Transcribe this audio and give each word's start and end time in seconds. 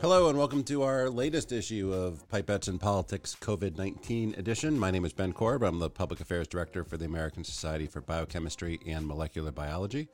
Hello, 0.00 0.28
and 0.28 0.36
welcome 0.36 0.62
to 0.64 0.82
our 0.82 1.08
latest 1.08 1.50
issue 1.50 1.90
of 1.90 2.28
Pipettes 2.28 2.68
and 2.68 2.78
Politics 2.78 3.34
COVID 3.40 3.78
19 3.78 4.34
edition. 4.36 4.78
My 4.78 4.90
name 4.90 5.06
is 5.06 5.14
Ben 5.14 5.32
Corb. 5.32 5.62
I'm 5.62 5.78
the 5.78 5.88
Public 5.88 6.20
Affairs 6.20 6.46
Director 6.46 6.84
for 6.84 6.98
the 6.98 7.06
American 7.06 7.42
Society 7.42 7.86
for 7.86 8.02
Biochemistry 8.02 8.78
and 8.86 9.06
Molecular 9.06 9.50
Biology. 9.50 10.08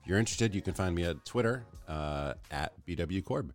If 0.00 0.06
you're 0.06 0.20
interested, 0.20 0.54
you 0.54 0.62
can 0.62 0.74
find 0.74 0.94
me 0.94 1.02
at 1.02 1.24
Twitter 1.24 1.66
uh, 1.88 2.34
at 2.52 2.72
BWCorb. 2.86 3.50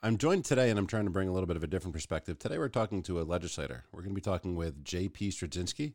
I'm 0.00 0.16
joined 0.16 0.44
today, 0.44 0.70
and 0.70 0.78
I'm 0.78 0.86
trying 0.86 1.06
to 1.06 1.10
bring 1.10 1.28
a 1.28 1.32
little 1.32 1.48
bit 1.48 1.56
of 1.56 1.64
a 1.64 1.66
different 1.66 1.92
perspective. 1.92 2.38
Today, 2.38 2.56
we're 2.56 2.68
talking 2.68 3.02
to 3.02 3.20
a 3.20 3.22
legislator. 3.22 3.84
We're 3.90 4.02
going 4.02 4.12
to 4.12 4.14
be 4.14 4.20
talking 4.20 4.54
with 4.54 4.84
J.P. 4.84 5.30
Sredzinski. 5.30 5.94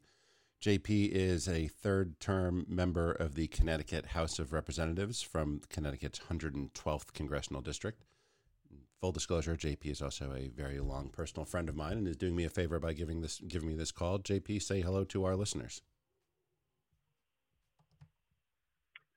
JP 0.62 1.10
is 1.12 1.48
a 1.48 1.68
third 1.68 2.20
term 2.20 2.66
member 2.70 3.12
of 3.12 3.36
the 3.36 3.48
Connecticut 3.48 4.08
House 4.08 4.40
of 4.40 4.54
Representatives 4.54 5.22
from 5.22 5.62
Connecticut's 5.70 6.20
112th 6.20 7.14
Congressional 7.14 7.62
District. 7.62 8.02
Full 9.02 9.12
disclosure, 9.12 9.56
JP 9.56 9.86
is 9.86 10.02
also 10.02 10.34
a 10.34 10.48
very 10.48 10.80
long 10.80 11.10
personal 11.10 11.44
friend 11.44 11.68
of 11.68 11.76
mine 11.76 11.98
and 11.98 12.08
is 12.08 12.16
doing 12.16 12.36
me 12.36 12.46
a 12.46 12.50
favor 12.50 12.80
by 12.80 12.94
giving 12.94 13.20
this 13.20 13.42
giving 13.46 13.68
me 13.68 13.76
this 13.76 13.92
call. 13.92 14.20
JP, 14.20 14.62
say 14.62 14.80
hello 14.80 15.04
to 15.04 15.26
our 15.26 15.36
listeners. 15.36 15.82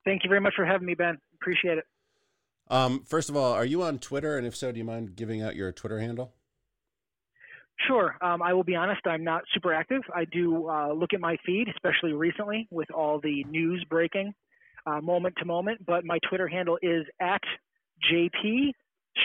Thank 0.05 0.25
you 0.25 0.29
very 0.29 0.41
much 0.41 0.55
for 0.57 0.65
having 0.65 0.87
me, 0.87 0.95
Ben. 0.95 1.19
Appreciate 1.35 1.79
it. 1.79 1.85
Um, 2.69 3.03
first 3.05 3.29
of 3.29 3.37
all, 3.37 3.53
are 3.53 3.65
you 3.65 3.83
on 3.83 3.99
Twitter? 3.99 4.37
And 4.37 4.47
if 4.47 4.57
so, 4.57 4.73
do 4.73 4.79
you 4.79 4.85
mind 4.85 5.17
giving 5.17 5.43
out 5.43 5.57
your 5.57 5.73
Twitter 5.73 6.01
handle? 6.01 6.33
Sure. 7.87 8.17
Um, 8.23 8.43
I 8.43 8.53
will 8.55 8.65
be 8.65 8.75
honest, 8.75 9.01
I'm 9.07 9.23
not 9.23 9.43
super 9.53 9.73
active. 9.73 10.03
I 10.15 10.25
do 10.25 10.69
uh, 10.69 10.93
look 10.93 11.13
at 11.13 11.21
my 11.21 11.37
feed, 11.45 11.69
especially 11.69 12.13
recently 12.13 12.67
with 12.71 12.91
all 12.91 13.21
the 13.21 13.45
news 13.45 13.85
breaking 13.89 14.35
uh, 14.87 15.01
moment 15.01 15.35
to 15.39 15.45
moment, 15.45 15.85
but 15.85 16.05
my 16.05 16.19
Twitter 16.29 16.49
handle 16.49 16.79
is 16.81 17.05
at 17.21 17.43
JP 18.11 18.73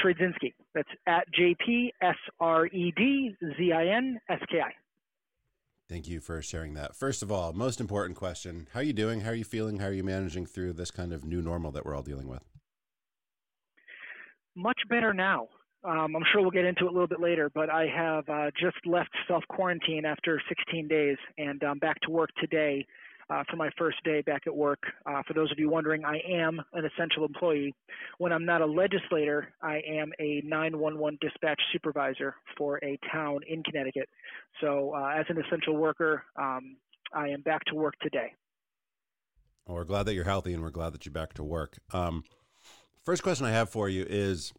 Sredzinski. 0.04 0.54
That's 0.74 0.90
at 1.08 1.26
JP 1.40 1.90
S 2.02 2.16
R 2.40 2.68
E 2.68 2.94
D 2.96 3.36
Z 3.58 3.72
I 3.72 3.88
N 3.88 4.20
S 4.30 4.40
K 4.50 4.60
I. 4.60 4.72
Thank 5.90 6.08
you 6.08 6.22
for 6.22 6.42
sharing 6.42 6.74
that. 6.76 6.96
First 6.96 7.22
of 7.22 7.32
all, 7.32 7.54
most 7.54 7.82
important 7.82 8.18
question 8.18 8.68
How 8.74 8.80
are 8.80 8.84
you 8.84 8.94
doing? 8.94 9.22
How 9.22 9.32
are 9.32 9.36
you 9.36 9.44
feeling? 9.44 9.80
How 9.80 9.88
are 9.88 9.94
you 9.94 10.04
managing 10.04 10.46
through 10.46 10.74
this 10.74 10.92
kind 10.92 11.14
of 11.14 11.26
new 11.26 11.42
normal 11.42 11.72
that 11.72 11.86
we're 11.86 11.96
all 11.96 12.04
dealing 12.04 12.28
with? 12.28 12.51
Much 14.56 14.80
better 14.90 15.14
now. 15.14 15.48
Um, 15.84 16.16
I'm 16.16 16.24
sure 16.32 16.42
we'll 16.42 16.52
get 16.52 16.66
into 16.66 16.86
it 16.86 16.90
a 16.90 16.92
little 16.92 17.08
bit 17.08 17.20
later, 17.20 17.50
but 17.54 17.70
I 17.70 17.88
have 17.88 18.30
uh, 18.30 18.52
just 18.60 18.78
left 18.86 19.10
self 19.28 19.44
quarantine 19.50 20.06
after 20.06 20.40
16 20.48 20.88
days 20.88 21.18
and 21.38 21.62
I'm 21.64 21.80
back 21.80 22.00
to 22.02 22.12
work 22.12 22.30
today 22.40 22.86
uh, 23.32 23.44
for 23.50 23.56
my 23.56 23.70
first 23.78 23.98
day 24.04 24.22
back 24.22 24.44
at 24.46 24.56
work. 24.56 24.80
Uh, 25.06 25.24
for 25.28 25.34
those 25.34 25.52
of 25.52 25.58
you 25.58 25.70
wondering, 25.70 26.04
I 26.04 26.20
am 26.28 26.62
an 26.74 26.86
essential 26.86 27.26
employee. 27.26 27.74
When 28.18 28.32
I'm 28.32 28.46
not 28.46 28.62
a 28.62 28.66
legislator, 28.66 29.54
I 29.62 29.82
am 29.88 30.12
a 30.20 30.42
911 30.46 31.18
dispatch 31.22 31.60
supervisor 31.72 32.36
for 32.58 32.78
a 32.84 33.00
town 33.12 33.40
in 33.48 33.64
Connecticut. 33.64 34.10
So, 34.60 34.94
uh, 34.94 35.14
as 35.18 35.26
an 35.30 35.42
essential 35.44 35.78
worker, 35.78 36.24
um, 36.36 36.76
I 37.14 37.30
am 37.30 37.42
back 37.42 37.64
to 37.66 37.76
work 37.76 37.96
today. 38.02 38.34
Well, 39.66 39.78
we're 39.78 39.86
glad 39.86 40.04
that 40.08 40.14
you're 40.14 40.26
healthy 40.26 40.54
and 40.54 40.62
we're 40.62 40.70
glad 40.70 40.94
that 40.94 41.06
you're 41.06 41.14
back 41.14 41.34
to 41.36 41.44
work. 41.44 41.78
Um, 41.94 42.24
first 43.04 43.24
question 43.24 43.46
I 43.46 43.52
have 43.52 43.70
for 43.70 43.90
you 43.90 44.06
is 44.08 44.54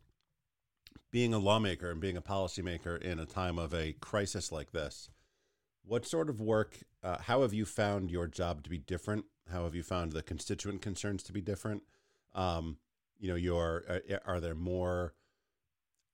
being 1.10 1.34
a 1.34 1.38
lawmaker 1.38 1.90
and 1.90 2.00
being 2.00 2.16
a 2.16 2.22
policymaker 2.22 3.00
in 3.00 3.18
a 3.18 3.26
time 3.26 3.58
of 3.58 3.74
a 3.74 3.92
crisis 4.00 4.50
like 4.50 4.72
this, 4.72 5.10
what 5.84 6.06
sort 6.06 6.28
of 6.28 6.40
work, 6.40 6.78
uh, 7.02 7.18
how 7.18 7.42
have 7.42 7.52
you 7.52 7.64
found 7.64 8.10
your 8.10 8.26
job 8.26 8.62
to 8.64 8.70
be 8.70 8.78
different? 8.78 9.26
How 9.50 9.64
have 9.64 9.74
you 9.74 9.82
found 9.82 10.12
the 10.12 10.22
constituent 10.22 10.80
concerns 10.80 11.22
to 11.24 11.32
be 11.32 11.40
different? 11.40 11.82
Um, 12.34 12.78
you 13.18 13.28
know, 13.28 13.34
your, 13.34 13.84
uh, 13.88 14.16
are 14.24 14.40
there 14.40 14.54
more, 14.54 15.14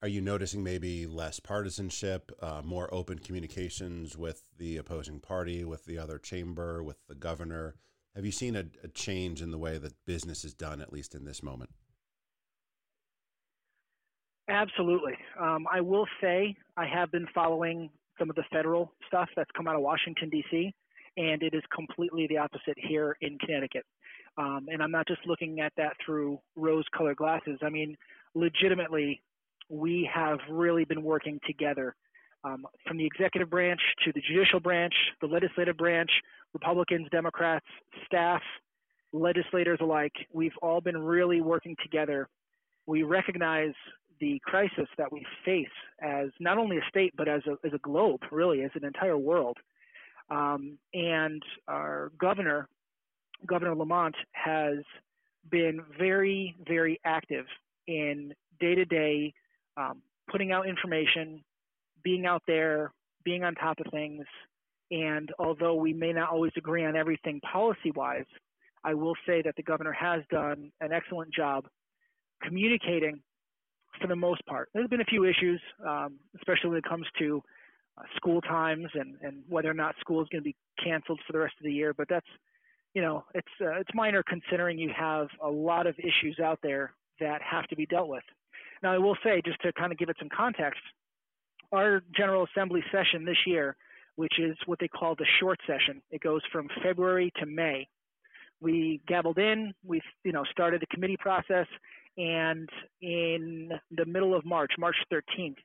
are 0.02 0.08
you 0.08 0.20
noticing 0.20 0.62
maybe 0.62 1.06
less 1.06 1.38
partisanship, 1.38 2.32
uh, 2.40 2.62
more 2.64 2.92
open 2.92 3.18
communications 3.18 4.16
with 4.16 4.44
the 4.58 4.76
opposing 4.76 5.20
party, 5.20 5.64
with 5.64 5.84
the 5.84 5.98
other 5.98 6.18
chamber, 6.18 6.82
with 6.82 6.98
the 7.06 7.14
governor? 7.14 7.76
Have 8.16 8.24
you 8.24 8.32
seen 8.32 8.56
a, 8.56 8.64
a 8.82 8.88
change 8.88 9.42
in 9.42 9.50
the 9.50 9.58
way 9.58 9.78
that 9.78 10.04
business 10.06 10.44
is 10.44 10.54
done, 10.54 10.80
at 10.80 10.92
least 10.92 11.14
in 11.14 11.24
this 11.24 11.42
moment? 11.42 11.70
Absolutely. 14.48 15.14
Um, 15.38 15.66
I 15.70 15.80
will 15.80 16.06
say 16.20 16.56
I 16.76 16.86
have 16.86 17.10
been 17.12 17.26
following 17.34 17.90
some 18.18 18.30
of 18.30 18.36
the 18.36 18.44
federal 18.50 18.92
stuff 19.06 19.28
that's 19.36 19.50
come 19.56 19.68
out 19.68 19.76
of 19.76 19.82
Washington, 19.82 20.30
D.C., 20.30 20.74
and 21.16 21.42
it 21.42 21.52
is 21.54 21.62
completely 21.74 22.26
the 22.28 22.38
opposite 22.38 22.76
here 22.76 23.16
in 23.20 23.38
Connecticut. 23.38 23.84
Um, 24.36 24.66
and 24.70 24.82
I'm 24.82 24.90
not 24.90 25.06
just 25.06 25.20
looking 25.26 25.60
at 25.60 25.72
that 25.76 25.94
through 26.04 26.38
rose 26.56 26.84
colored 26.96 27.16
glasses. 27.16 27.58
I 27.62 27.68
mean, 27.70 27.96
legitimately, 28.34 29.20
we 29.68 30.08
have 30.12 30.38
really 30.48 30.84
been 30.84 31.02
working 31.02 31.40
together 31.46 31.94
um, 32.44 32.64
from 32.86 32.96
the 32.96 33.04
executive 33.04 33.50
branch 33.50 33.80
to 34.04 34.12
the 34.12 34.20
judicial 34.20 34.60
branch, 34.60 34.94
the 35.20 35.26
legislative 35.26 35.76
branch, 35.76 36.10
Republicans, 36.54 37.08
Democrats, 37.10 37.66
staff, 38.06 38.40
legislators 39.12 39.78
alike. 39.82 40.12
We've 40.32 40.56
all 40.62 40.80
been 40.80 40.96
really 40.96 41.40
working 41.40 41.74
together. 41.82 42.28
We 42.86 43.02
recognize 43.02 43.74
the 44.20 44.40
crisis 44.44 44.88
that 44.96 45.12
we 45.12 45.24
face 45.44 45.66
as 46.00 46.28
not 46.40 46.58
only 46.58 46.78
a 46.78 46.88
state 46.88 47.14
but 47.16 47.28
as 47.28 47.42
a, 47.46 47.66
as 47.66 47.72
a 47.72 47.78
globe, 47.78 48.20
really, 48.30 48.62
as 48.62 48.70
an 48.74 48.84
entire 48.84 49.18
world. 49.18 49.56
Um, 50.30 50.78
and 50.92 51.42
our 51.66 52.12
governor, 52.18 52.68
Governor 53.46 53.74
Lamont, 53.74 54.14
has 54.32 54.78
been 55.50 55.80
very, 55.98 56.54
very 56.66 57.00
active 57.04 57.46
in 57.86 58.34
day 58.60 58.74
to 58.74 58.84
day 58.84 59.32
putting 60.30 60.52
out 60.52 60.68
information, 60.68 61.42
being 62.02 62.26
out 62.26 62.42
there, 62.46 62.92
being 63.24 63.44
on 63.44 63.54
top 63.54 63.78
of 63.80 63.90
things. 63.90 64.24
And 64.90 65.30
although 65.38 65.74
we 65.74 65.92
may 65.92 66.12
not 66.12 66.30
always 66.30 66.52
agree 66.56 66.84
on 66.84 66.96
everything 66.96 67.40
policy 67.40 67.90
wise, 67.94 68.24
I 68.84 68.94
will 68.94 69.14
say 69.26 69.42
that 69.42 69.56
the 69.56 69.62
governor 69.62 69.92
has 69.92 70.22
done 70.30 70.70
an 70.80 70.92
excellent 70.92 71.32
job 71.34 71.66
communicating 72.42 73.20
for 74.00 74.06
the 74.06 74.16
most 74.16 74.44
part. 74.46 74.68
There's 74.74 74.88
been 74.88 75.00
a 75.00 75.04
few 75.04 75.24
issues, 75.24 75.60
um, 75.86 76.18
especially 76.36 76.70
when 76.70 76.78
it 76.78 76.84
comes 76.84 77.06
to 77.18 77.42
uh, 77.96 78.02
school 78.16 78.40
times 78.40 78.86
and, 78.94 79.16
and 79.22 79.42
whether 79.48 79.70
or 79.70 79.74
not 79.74 79.94
school 80.00 80.22
is 80.22 80.28
going 80.30 80.42
to 80.42 80.48
be 80.48 80.56
canceled 80.82 81.20
for 81.26 81.32
the 81.32 81.38
rest 81.38 81.54
of 81.58 81.64
the 81.64 81.72
year. 81.72 81.92
But 81.92 82.08
that's, 82.08 82.26
you 82.94 83.02
know, 83.02 83.24
it's 83.34 83.48
uh, 83.60 83.78
it's 83.80 83.90
minor 83.94 84.22
considering 84.22 84.78
you 84.78 84.90
have 84.96 85.28
a 85.42 85.48
lot 85.48 85.86
of 85.86 85.94
issues 85.98 86.38
out 86.42 86.58
there 86.62 86.92
that 87.20 87.40
have 87.42 87.66
to 87.68 87.76
be 87.76 87.86
dealt 87.86 88.08
with. 88.08 88.24
Now, 88.82 88.92
I 88.92 88.98
will 88.98 89.16
say, 89.24 89.42
just 89.44 89.60
to 89.62 89.72
kind 89.72 89.92
of 89.92 89.98
give 89.98 90.08
it 90.08 90.16
some 90.18 90.28
context, 90.34 90.80
our 91.72 92.02
General 92.16 92.46
Assembly 92.46 92.82
session 92.92 93.24
this 93.24 93.38
year, 93.46 93.76
which 94.16 94.38
is 94.38 94.56
what 94.66 94.78
they 94.78 94.88
call 94.88 95.14
the 95.14 95.26
short 95.40 95.58
session, 95.66 96.00
it 96.10 96.20
goes 96.20 96.40
from 96.52 96.68
February 96.82 97.32
to 97.38 97.46
May. 97.46 97.88
We 98.60 99.00
gavelled 99.08 99.38
in, 99.38 99.72
we 99.84 100.00
you 100.24 100.32
know 100.32 100.44
started 100.50 100.82
the 100.82 100.86
committee 100.86 101.16
process, 101.18 101.66
and 102.16 102.68
in 103.00 103.70
the 103.90 104.04
middle 104.04 104.34
of 104.34 104.44
March, 104.44 104.72
March 104.78 104.96
13th, 105.12 105.56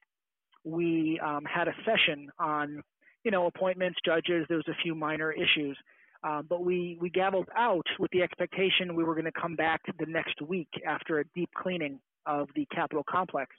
we 0.63 1.19
um, 1.25 1.43
had 1.45 1.67
a 1.67 1.73
session 1.83 2.29
on, 2.39 2.83
you 3.23 3.31
know, 3.31 3.47
appointments, 3.47 3.97
judges. 4.05 4.45
There 4.47 4.57
was 4.57 4.67
a 4.67 4.81
few 4.83 4.93
minor 4.93 5.31
issues, 5.31 5.77
uh, 6.23 6.43
but 6.43 6.63
we 6.63 6.97
we 7.01 7.09
gavelled 7.09 7.47
out 7.57 7.85
with 7.99 8.11
the 8.11 8.21
expectation 8.21 8.95
we 8.95 9.03
were 9.03 9.15
going 9.15 9.25
to 9.25 9.31
come 9.39 9.55
back 9.55 9.81
the 9.99 10.05
next 10.05 10.41
week 10.41 10.69
after 10.87 11.19
a 11.19 11.23
deep 11.35 11.49
cleaning 11.57 11.99
of 12.25 12.47
the 12.55 12.65
Capitol 12.73 13.03
complex, 13.09 13.51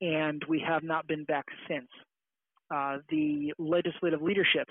and 0.00 0.44
we 0.48 0.62
have 0.66 0.82
not 0.82 1.06
been 1.06 1.24
back 1.24 1.46
since. 1.68 1.88
Uh, 2.70 2.98
the 3.10 3.52
legislative 3.58 4.22
leadership, 4.22 4.66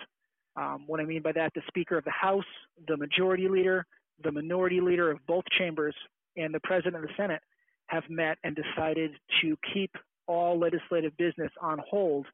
um, 0.56 0.84
what 0.88 1.00
I 1.00 1.06
mean 1.06 1.22
by 1.22 1.32
that, 1.34 1.54
the 1.56 1.62
Speaker 1.68 1.98
of 1.98 2.04
the 2.04 2.12
House, 2.12 2.44
the 2.88 2.98
Majority 2.98 3.48
Leader, 3.48 3.86
the 4.24 4.32
Minority 4.32 4.82
Leader 4.82 5.12
of 5.12 5.26
both 5.28 5.44
chambers, 5.58 5.96
and 6.38 6.54
the 6.54 6.60
President 6.62 6.96
of 6.96 7.02
the 7.02 7.14
Senate 7.18 7.42
have 7.88 8.04
met 8.10 8.38
and 8.44 8.56
decided 8.56 9.12
to 9.42 9.58
keep 9.74 9.92
all 10.28 10.58
legislative 10.58 11.16
business 11.18 11.52
on 11.62 11.80
hold 11.88 12.26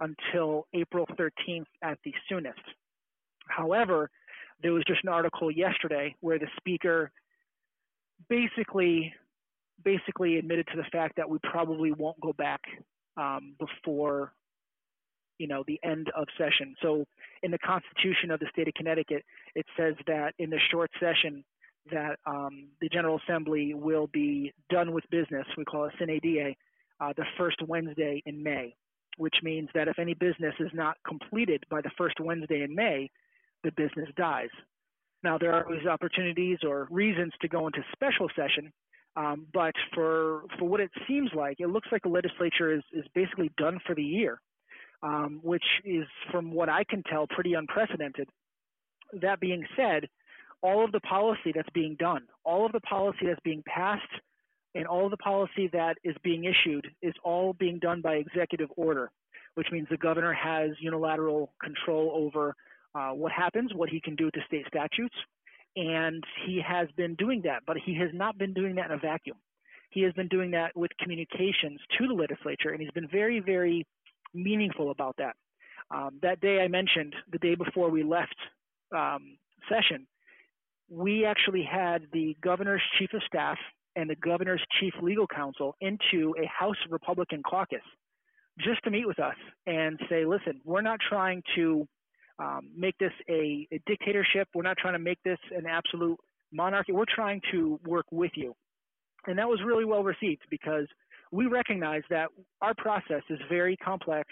until 0.00 0.66
April 0.74 1.06
13th 1.18 1.66
at 1.82 1.98
the 2.04 2.12
soonest. 2.28 2.60
However, 3.48 4.10
there 4.62 4.72
was 4.72 4.84
just 4.86 5.02
an 5.02 5.10
article 5.10 5.50
yesterday 5.50 6.14
where 6.20 6.38
the 6.38 6.48
speaker 6.56 7.10
basically 8.28 9.12
basically 9.84 10.38
admitted 10.38 10.66
to 10.68 10.76
the 10.76 10.84
fact 10.92 11.16
that 11.16 11.28
we 11.28 11.38
probably 11.42 11.92
won't 11.92 12.18
go 12.20 12.32
back 12.32 12.60
um, 13.16 13.54
before 13.58 14.32
you 15.38 15.46
know 15.48 15.64
the 15.66 15.80
end 15.82 16.10
of 16.16 16.26
session. 16.38 16.74
So 16.82 17.04
in 17.42 17.50
the 17.50 17.58
Constitution 17.58 18.30
of 18.30 18.40
the 18.40 18.46
state 18.52 18.68
of 18.68 18.74
Connecticut, 18.74 19.24
it 19.54 19.66
says 19.76 19.94
that 20.06 20.34
in 20.38 20.50
the 20.50 20.60
short 20.70 20.90
session 21.00 21.44
that 21.90 22.18
um, 22.26 22.68
the 22.80 22.88
General 22.88 23.20
Assembly 23.22 23.74
will 23.74 24.08
be 24.12 24.52
done 24.70 24.92
with 24.92 25.04
business. 25.10 25.46
We 25.56 25.64
call 25.64 25.84
it 25.84 25.92
sine 25.98 26.18
die, 26.22 26.56
uh, 27.00 27.12
the 27.16 27.26
first 27.36 27.58
Wednesday 27.66 28.22
in 28.26 28.42
May. 28.42 28.74
which 29.16 29.36
means 29.42 29.68
that 29.74 29.88
if 29.88 29.98
any 29.98 30.14
business 30.14 30.54
is 30.58 30.70
not 30.74 30.96
completed 31.06 31.64
by 31.70 31.80
the 31.80 31.90
first 31.96 32.18
Wednesday 32.20 32.62
in 32.62 32.74
May, 32.74 33.10
the 33.62 33.70
business 33.72 34.08
dies. 34.16 34.50
Now, 35.22 35.38
there 35.38 35.52
are 35.52 35.64
always 35.64 35.86
opportunities 35.86 36.58
or 36.66 36.86
reasons 36.90 37.32
to 37.40 37.48
go 37.48 37.66
into 37.66 37.80
special 37.92 38.28
session, 38.36 38.72
um, 39.16 39.46
but 39.54 39.72
for 39.94 40.42
for 40.58 40.68
what 40.68 40.80
it 40.80 40.90
seems 41.08 41.30
like, 41.34 41.60
it 41.60 41.68
looks 41.68 41.88
like 41.92 42.02
the 42.02 42.08
legislature 42.08 42.74
is 42.74 42.82
is 42.92 43.04
basically 43.14 43.50
done 43.56 43.78
for 43.86 43.94
the 43.94 44.02
year, 44.02 44.40
um, 45.04 45.40
which 45.42 45.64
is, 45.84 46.06
from 46.32 46.50
what 46.52 46.68
I 46.68 46.82
can 46.82 47.02
tell, 47.02 47.26
pretty 47.26 47.54
unprecedented. 47.54 48.28
That 49.20 49.38
being 49.38 49.64
said, 49.76 50.08
all 50.62 50.82
of 50.82 50.92
the 50.92 51.00
policy 51.00 51.52
that's 51.54 51.68
being 51.74 51.94
done, 51.98 52.22
all 52.42 52.64
of 52.64 52.72
the 52.72 52.80
policy 52.80 53.26
that's 53.26 53.40
being 53.44 53.62
passed, 53.66 54.02
and 54.74 54.86
all 54.86 55.04
of 55.04 55.10
the 55.10 55.18
policy 55.18 55.68
that 55.72 55.98
is 56.02 56.16
being 56.24 56.44
issued 56.44 56.88
is 57.02 57.12
all 57.22 57.52
being 57.52 57.78
done 57.78 58.00
by 58.00 58.14
executive 58.14 58.70
order, 58.76 59.10
which 59.54 59.68
means 59.70 59.86
the 59.90 59.96
governor 59.98 60.32
has 60.32 60.70
unilateral 60.80 61.52
control 61.62 62.10
over 62.14 62.56
uh, 62.94 63.10
what 63.10 63.30
happens, 63.30 63.72
what 63.74 63.90
he 63.90 64.00
can 64.00 64.16
do 64.16 64.30
to 64.30 64.40
state 64.46 64.64
statutes, 64.66 65.14
and 65.76 66.24
he 66.46 66.62
has 66.66 66.88
been 66.96 67.14
doing 67.16 67.42
that, 67.44 67.62
but 67.66 67.76
he 67.84 67.94
has 67.98 68.10
not 68.14 68.38
been 68.38 68.54
doing 68.54 68.76
that 68.76 68.86
in 68.86 68.92
a 68.92 68.98
vacuum. 68.98 69.36
He 69.90 70.00
has 70.02 70.12
been 70.14 70.28
doing 70.28 70.50
that 70.52 70.74
with 70.74 70.90
communications 70.98 71.78
to 71.98 72.08
the 72.08 72.14
legislature, 72.14 72.70
and 72.70 72.80
he's 72.80 72.90
been 72.92 73.08
very, 73.08 73.40
very 73.40 73.86
meaningful 74.34 74.90
about 74.90 75.16
that. 75.18 75.36
Um, 75.94 76.18
that 76.22 76.40
day 76.40 76.60
I 76.60 76.68
mentioned, 76.68 77.14
the 77.30 77.38
day 77.38 77.54
before 77.54 77.90
we 77.90 78.02
left 78.02 78.36
um, 78.94 79.36
session, 79.68 80.06
we 80.88 81.24
actually 81.24 81.62
had 81.62 82.06
the 82.12 82.36
governor's 82.42 82.82
chief 82.98 83.10
of 83.14 83.22
staff 83.26 83.58
and 83.96 84.10
the 84.10 84.16
governor's 84.16 84.62
chief 84.80 84.92
legal 85.00 85.26
counsel 85.26 85.76
into 85.80 86.34
a 86.42 86.46
House 86.46 86.76
Republican 86.90 87.42
caucus 87.42 87.82
just 88.58 88.82
to 88.84 88.90
meet 88.90 89.06
with 89.06 89.18
us 89.18 89.36
and 89.66 89.98
say, 90.08 90.24
listen, 90.24 90.60
we're 90.64 90.82
not 90.82 91.00
trying 91.08 91.42
to 91.56 91.86
um, 92.38 92.70
make 92.76 92.96
this 92.98 93.12
a, 93.28 93.66
a 93.72 93.80
dictatorship. 93.86 94.48
We're 94.54 94.62
not 94.62 94.76
trying 94.78 94.94
to 94.94 94.98
make 94.98 95.22
this 95.24 95.38
an 95.56 95.66
absolute 95.66 96.18
monarchy. 96.52 96.92
We're 96.92 97.04
trying 97.12 97.40
to 97.52 97.80
work 97.84 98.06
with 98.10 98.32
you. 98.34 98.54
And 99.26 99.38
that 99.38 99.48
was 99.48 99.60
really 99.64 99.84
well 99.84 100.04
received 100.04 100.42
because 100.50 100.86
we 101.34 101.46
recognize 101.46 102.02
that 102.10 102.28
our 102.62 102.74
process 102.74 103.22
is 103.28 103.40
very 103.48 103.76
complex 103.78 104.28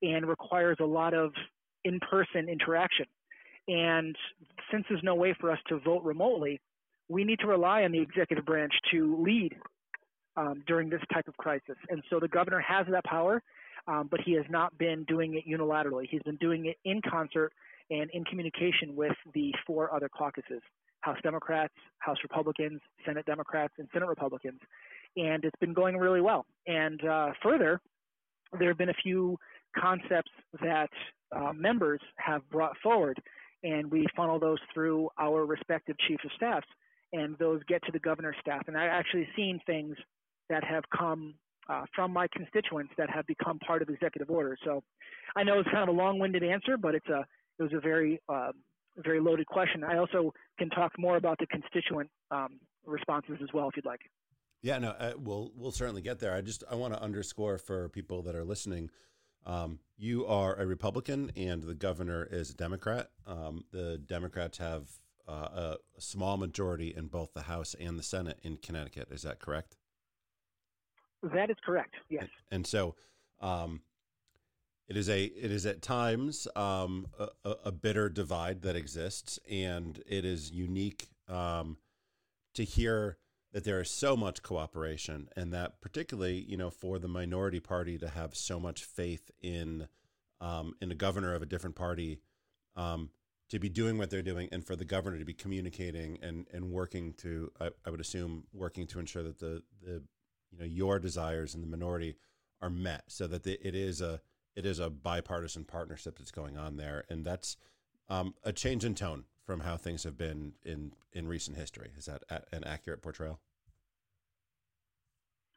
and 0.00 0.26
requires 0.26 0.78
a 0.80 0.84
lot 0.84 1.12
of 1.12 1.32
in 1.84 2.00
person 2.00 2.48
interaction. 2.48 3.04
And 3.68 4.16
since 4.72 4.86
there's 4.88 5.02
no 5.02 5.14
way 5.14 5.36
for 5.38 5.50
us 5.50 5.58
to 5.68 5.78
vote 5.78 6.02
remotely, 6.04 6.58
we 7.10 7.24
need 7.24 7.38
to 7.40 7.46
rely 7.46 7.82
on 7.82 7.92
the 7.92 8.00
executive 8.00 8.46
branch 8.46 8.72
to 8.92 9.22
lead 9.22 9.56
um, 10.38 10.62
during 10.66 10.88
this 10.88 11.02
type 11.12 11.28
of 11.28 11.36
crisis. 11.36 11.76
And 11.90 12.02
so 12.08 12.18
the 12.18 12.28
governor 12.28 12.60
has 12.60 12.86
that 12.90 13.04
power, 13.04 13.42
um, 13.86 14.08
but 14.10 14.20
he 14.24 14.32
has 14.32 14.46
not 14.48 14.76
been 14.78 15.04
doing 15.04 15.34
it 15.34 15.44
unilaterally. 15.46 16.06
He's 16.10 16.22
been 16.22 16.36
doing 16.36 16.64
it 16.64 16.76
in 16.86 17.02
concert 17.10 17.52
and 17.90 18.08
in 18.14 18.24
communication 18.24 18.96
with 18.96 19.16
the 19.34 19.52
four 19.66 19.94
other 19.94 20.08
caucuses 20.08 20.62
House 21.00 21.18
Democrats, 21.22 21.74
House 21.98 22.18
Republicans, 22.22 22.80
Senate 23.06 23.24
Democrats, 23.26 23.74
and 23.78 23.88
Senate 23.92 24.08
Republicans. 24.08 24.58
And 25.16 25.44
it's 25.44 25.58
been 25.60 25.72
going 25.72 25.96
really 25.96 26.20
well. 26.20 26.46
And 26.66 27.04
uh, 27.04 27.30
further, 27.42 27.80
there 28.58 28.68
have 28.68 28.78
been 28.78 28.90
a 28.90 29.00
few 29.02 29.38
concepts 29.76 30.30
that 30.62 30.90
uh, 31.34 31.52
members 31.52 32.00
have 32.16 32.48
brought 32.50 32.76
forward, 32.82 33.20
and 33.62 33.90
we 33.90 34.06
funnel 34.16 34.38
those 34.38 34.58
through 34.72 35.08
our 35.18 35.44
respective 35.44 35.96
chiefs 36.06 36.24
of 36.24 36.30
staffs, 36.36 36.66
and 37.12 37.36
those 37.38 37.60
get 37.68 37.82
to 37.84 37.92
the 37.92 37.98
governor's 37.98 38.36
staff. 38.40 38.62
And 38.66 38.76
I've 38.76 38.90
actually 38.90 39.28
seen 39.36 39.60
things 39.66 39.96
that 40.48 40.64
have 40.64 40.84
come 40.96 41.34
uh, 41.68 41.84
from 41.94 42.12
my 42.12 42.26
constituents 42.32 42.92
that 42.96 43.10
have 43.10 43.26
become 43.26 43.58
part 43.58 43.82
of 43.82 43.88
executive 43.88 44.30
order. 44.30 44.56
So 44.64 44.82
I 45.36 45.42
know 45.42 45.58
it's 45.58 45.68
kind 45.70 45.88
of 45.88 45.94
a 45.94 45.98
long-winded 45.98 46.42
answer, 46.42 46.76
but 46.76 46.94
it's 46.94 47.08
a 47.08 47.24
it 47.58 47.62
was 47.62 47.72
a 47.74 47.80
very 47.80 48.20
uh, 48.28 48.52
very 48.96 49.20
loaded 49.20 49.46
question. 49.46 49.84
I 49.84 49.98
also 49.98 50.32
can 50.58 50.70
talk 50.70 50.92
more 50.98 51.16
about 51.16 51.38
the 51.38 51.46
constituent 51.46 52.10
um, 52.30 52.58
responses 52.86 53.36
as 53.42 53.48
well 53.52 53.68
if 53.68 53.76
you'd 53.76 53.84
like. 53.84 54.00
Yeah, 54.62 54.78
no, 54.78 54.90
uh, 54.90 55.12
we'll 55.16 55.52
we'll 55.54 55.70
certainly 55.70 56.02
get 56.02 56.18
there. 56.18 56.34
I 56.34 56.40
just 56.40 56.64
I 56.70 56.74
want 56.74 56.94
to 56.94 57.02
underscore 57.02 57.58
for 57.58 57.88
people 57.88 58.22
that 58.22 58.34
are 58.34 58.44
listening. 58.44 58.90
Um, 59.46 59.78
you 59.96 60.26
are 60.26 60.54
a 60.56 60.66
Republican, 60.66 61.32
and 61.36 61.62
the 61.62 61.74
governor 61.74 62.28
is 62.30 62.50
a 62.50 62.54
Democrat. 62.54 63.10
Um, 63.26 63.64
the 63.72 63.98
Democrats 63.98 64.58
have 64.58 64.88
uh, 65.28 65.32
a, 65.32 65.76
small 65.98 66.36
majority 66.36 66.94
in 66.94 67.06
both 67.06 67.32
the 67.34 67.42
House 67.42 67.74
and 67.78 67.98
the 67.98 68.02
Senate 68.02 68.38
in 68.42 68.56
Connecticut. 68.56 69.08
Is 69.10 69.22
that 69.22 69.40
correct? 69.40 69.76
That 71.22 71.50
is 71.50 71.56
correct. 71.64 71.94
Yes. 72.08 72.22
And, 72.50 72.58
and 72.58 72.66
so, 72.66 72.94
um, 73.40 73.82
it 74.88 74.96
is 74.96 75.08
a 75.08 75.24
it 75.24 75.50
is 75.50 75.66
at 75.66 75.82
times 75.82 76.48
um, 76.56 77.06
a, 77.18 77.28
a, 77.66 77.72
bitter 77.72 78.08
divide 78.08 78.62
that 78.62 78.74
exists, 78.74 79.38
and 79.48 80.02
it 80.06 80.24
is 80.24 80.50
unique 80.50 81.08
um, 81.28 81.76
to 82.54 82.64
hear 82.64 83.18
that 83.52 83.64
there 83.64 83.80
is 83.80 83.90
so 83.90 84.16
much 84.16 84.42
cooperation, 84.42 85.28
and 85.36 85.52
that 85.52 85.80
particularly 85.80 86.44
you 86.48 86.56
know 86.56 86.70
for 86.70 86.98
the 86.98 87.08
minority 87.08 87.60
party 87.60 87.98
to 87.98 88.08
have 88.08 88.34
so 88.34 88.60
much 88.60 88.84
faith 88.84 89.30
in 89.40 89.88
um, 90.40 90.74
in 90.80 90.90
a 90.90 90.94
governor 90.94 91.34
of 91.34 91.42
a 91.42 91.46
different 91.46 91.76
party 91.76 92.20
um, 92.76 93.10
to 93.48 93.58
be 93.58 93.68
doing 93.68 93.96
what 93.98 94.10
they're 94.10 94.22
doing, 94.22 94.48
and 94.52 94.64
for 94.64 94.76
the 94.76 94.84
governor 94.84 95.18
to 95.18 95.24
be 95.24 95.34
communicating 95.34 96.18
and 96.22 96.46
and 96.52 96.70
working 96.70 97.14
to 97.14 97.50
I, 97.60 97.70
I 97.86 97.90
would 97.90 98.00
assume 98.00 98.44
working 98.52 98.86
to 98.88 98.98
ensure 98.98 99.22
that 99.22 99.38
the 99.38 99.62
the 99.82 100.02
you 100.50 100.58
know 100.58 100.66
your 100.66 100.98
desires 100.98 101.54
in 101.54 101.60
the 101.60 101.66
minority 101.66 102.16
are 102.60 102.70
met, 102.70 103.04
so 103.08 103.26
that 103.28 103.44
the, 103.44 103.58
it 103.66 103.74
is 103.74 104.00
a 104.00 104.20
it 104.56 104.66
is 104.66 104.78
a 104.78 104.90
bipartisan 104.90 105.64
partnership 105.64 106.18
that's 106.18 106.32
going 106.32 106.56
on 106.56 106.76
there, 106.76 107.04
and 107.08 107.24
that's 107.24 107.56
um, 108.08 108.34
a 108.42 108.52
change 108.52 108.84
in 108.84 108.94
tone 108.94 109.24
from 109.48 109.60
how 109.60 109.78
things 109.78 110.04
have 110.04 110.18
been 110.18 110.52
in 110.62 110.92
in 111.14 111.26
recent 111.26 111.56
history. 111.56 111.90
Is 111.96 112.04
that 112.04 112.22
an 112.52 112.64
accurate 112.64 113.00
portrayal? 113.00 113.40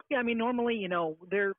Yeah, 0.10 0.20
I 0.20 0.24
mean, 0.24 0.38
normally, 0.38 0.76
you 0.76 0.88
know, 0.88 1.18
the 1.30 1.54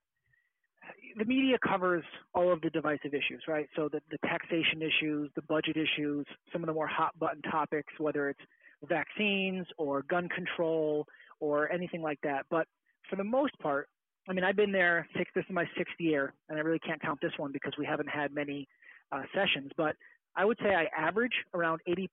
media 1.26 1.58
covers 1.58 2.02
all 2.34 2.50
of 2.50 2.62
the 2.62 2.70
divisive 2.70 3.12
issues, 3.12 3.42
right? 3.46 3.68
So 3.76 3.90
the, 3.92 4.00
the 4.10 4.16
taxation 4.26 4.80
issues, 4.80 5.30
the 5.36 5.42
budget 5.42 5.76
issues, 5.76 6.24
some 6.50 6.62
of 6.62 6.68
the 6.68 6.72
more 6.72 6.86
hot 6.86 7.18
button 7.18 7.42
topics, 7.42 7.92
whether 7.98 8.30
it's 8.30 8.40
vaccines 8.88 9.66
or 9.76 10.02
gun 10.08 10.26
control 10.30 11.06
or 11.38 11.70
anything 11.70 12.00
like 12.00 12.18
that. 12.22 12.46
But 12.48 12.66
for 13.10 13.16
the 13.16 13.24
most 13.24 13.52
part, 13.58 13.90
I 14.26 14.32
mean, 14.32 14.42
I've 14.42 14.56
been 14.56 14.72
there 14.72 15.06
six. 15.18 15.30
This 15.34 15.44
is 15.50 15.54
my 15.54 15.66
sixth 15.76 15.96
year, 15.98 16.32
and 16.48 16.58
I 16.58 16.62
really 16.62 16.78
can't 16.78 17.02
count 17.02 17.18
this 17.20 17.32
one 17.36 17.52
because 17.52 17.74
we 17.78 17.84
haven't 17.84 18.08
had 18.08 18.32
many 18.32 18.66
uh, 19.10 19.24
sessions. 19.34 19.70
But 19.76 19.96
I 20.36 20.44
would 20.44 20.58
say 20.62 20.74
I 20.74 20.86
average 20.96 21.32
around 21.54 21.80
80% 21.88 22.08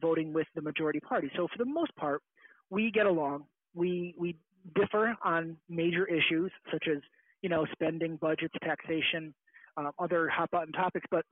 voting 0.00 0.32
with 0.32 0.46
the 0.54 0.62
majority 0.62 1.00
party. 1.00 1.30
So 1.36 1.48
for 1.48 1.58
the 1.58 1.68
most 1.68 1.94
part, 1.96 2.22
we 2.70 2.90
get 2.90 3.06
along. 3.06 3.44
We 3.74 4.14
we 4.18 4.36
differ 4.74 5.16
on 5.24 5.56
major 5.68 6.06
issues 6.06 6.50
such 6.72 6.86
as 6.90 6.98
you 7.42 7.48
know 7.48 7.66
spending, 7.72 8.16
budgets, 8.16 8.54
taxation, 8.62 9.34
uh, 9.76 9.90
other 9.98 10.28
hot 10.28 10.50
button 10.50 10.72
topics. 10.72 11.06
But 11.10 11.24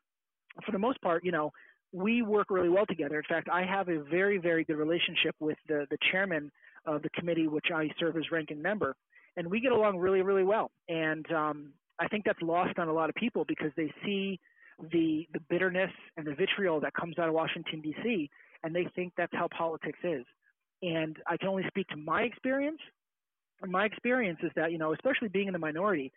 for 0.64 0.73
the 0.73 0.79
most 0.79 1.00
part, 1.03 1.25
you 1.25 1.33
know, 1.33 1.53
we 1.93 2.23
work 2.23 2.50
really 2.50 2.69
well 2.69 2.87
together. 2.87 3.17
In 3.17 3.25
fact, 3.29 3.49
I 3.49 3.64
have 3.64 3.88
a 3.88 4.03
very 4.03 4.38
very 4.38 4.64
good 4.64 4.76
relationship 4.76 5.35
with 5.41 5.59
the 5.69 5.87
the 5.91 5.99
chairman 6.11 6.50
of 6.87 7.03
the 7.03 7.11
committee, 7.11 7.49
which 7.49 7.67
I 7.75 7.88
serve 7.99 8.17
as 8.17 8.31
ranking 8.31 8.61
member, 8.61 8.95
and 9.37 9.49
we 9.49 9.61
get 9.61 9.73
along 9.73 9.99
really, 9.99 10.23
really 10.23 10.45
well. 10.45 10.71
And 10.88 11.31
um, 11.33 11.73
I 11.99 12.09
think 12.09 12.25
that's 12.25 12.43
lost 12.43 12.79
on 12.79 12.88
a 12.88 12.93
lot 12.93 13.09
of 13.09 13.14
people 13.14 13.45
because 13.47 13.71
they 13.76 13.93
see 14.05 14.38
the 14.93 15.26
the 15.33 15.40
bitterness 15.49 15.90
and 16.16 16.26
the 16.26 16.35
vitriol 16.35 16.81
that 16.81 16.95
comes 16.95 17.19
out 17.19 17.28
of 17.28 17.35
Washington 17.35 17.81
D.C. 17.81 18.31
and 18.62 18.75
they 18.75 18.87
think 18.95 19.12
that's 19.16 19.33
how 19.35 19.49
politics 19.57 19.99
is. 20.02 20.25
And 20.83 21.16
I 21.26 21.37
can 21.37 21.49
only 21.49 21.64
speak 21.69 21.88
to 21.88 21.97
my 21.97 22.23
experience. 22.23 22.81
And 23.62 23.71
my 23.71 23.85
experience 23.85 24.40
is 24.43 24.50
that 24.57 24.73
you 24.73 24.78
know, 24.78 24.93
especially 24.93 25.28
being 25.28 25.47
in 25.47 25.52
the 25.52 25.59
minority, 25.59 26.12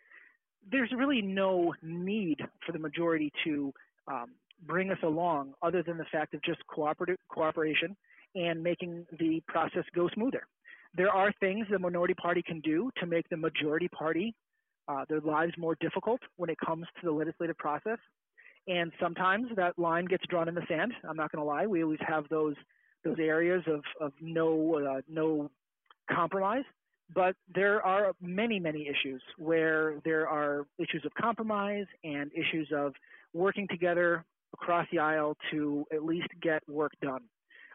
there's 0.70 0.92
really 0.96 1.22
no 1.22 1.74
need 1.82 2.40
for 2.66 2.72
the 2.72 2.78
majority 2.78 3.32
to 3.44 3.72
um, 4.06 4.32
bring 4.66 4.90
us 4.90 4.98
along, 5.02 5.54
other 5.62 5.82
than 5.82 5.98
the 5.98 6.06
fact 6.10 6.34
of 6.34 6.42
just 6.42 6.58
cooperative 6.66 7.16
cooperation 7.28 7.96
and 8.34 8.62
making 8.62 9.06
the 9.18 9.40
process 9.46 9.84
go 9.94 10.08
smoother 10.14 10.42
there 10.94 11.10
are 11.10 11.32
things 11.40 11.66
the 11.70 11.78
minority 11.78 12.14
party 12.14 12.42
can 12.42 12.60
do 12.60 12.90
to 12.96 13.06
make 13.06 13.28
the 13.28 13.36
majority 13.36 13.88
party 13.88 14.34
uh, 14.88 15.04
their 15.08 15.20
lives 15.20 15.52
more 15.58 15.76
difficult 15.80 16.20
when 16.36 16.48
it 16.48 16.56
comes 16.64 16.86
to 17.00 17.06
the 17.06 17.12
legislative 17.12 17.58
process. 17.58 17.98
And 18.68 18.92
sometimes 19.00 19.48
that 19.56 19.78
line 19.78 20.04
gets 20.04 20.24
drawn 20.28 20.46
in 20.46 20.54
the 20.54 20.62
sand. 20.68 20.92
I'm 21.08 21.16
not 21.16 21.32
going 21.32 21.42
to 21.42 21.46
lie. 21.46 21.66
We 21.66 21.82
always 21.82 22.00
have 22.06 22.24
those 22.28 22.54
those 23.04 23.16
areas 23.18 23.62
of 23.66 23.82
of 24.00 24.12
no 24.20 24.74
uh, 24.76 25.00
no 25.08 25.50
compromise. 26.10 26.64
But 27.14 27.34
there 27.54 27.84
are 27.84 28.12
many 28.20 28.60
many 28.60 28.86
issues 28.86 29.22
where 29.38 29.94
there 30.04 30.28
are 30.28 30.66
issues 30.78 31.04
of 31.06 31.14
compromise 31.14 31.86
and 32.04 32.30
issues 32.34 32.68
of 32.74 32.92
working 33.32 33.66
together 33.68 34.24
across 34.52 34.86
the 34.92 34.98
aisle 34.98 35.36
to 35.50 35.86
at 35.92 36.04
least 36.04 36.28
get 36.42 36.62
work 36.68 36.92
done. 37.00 37.22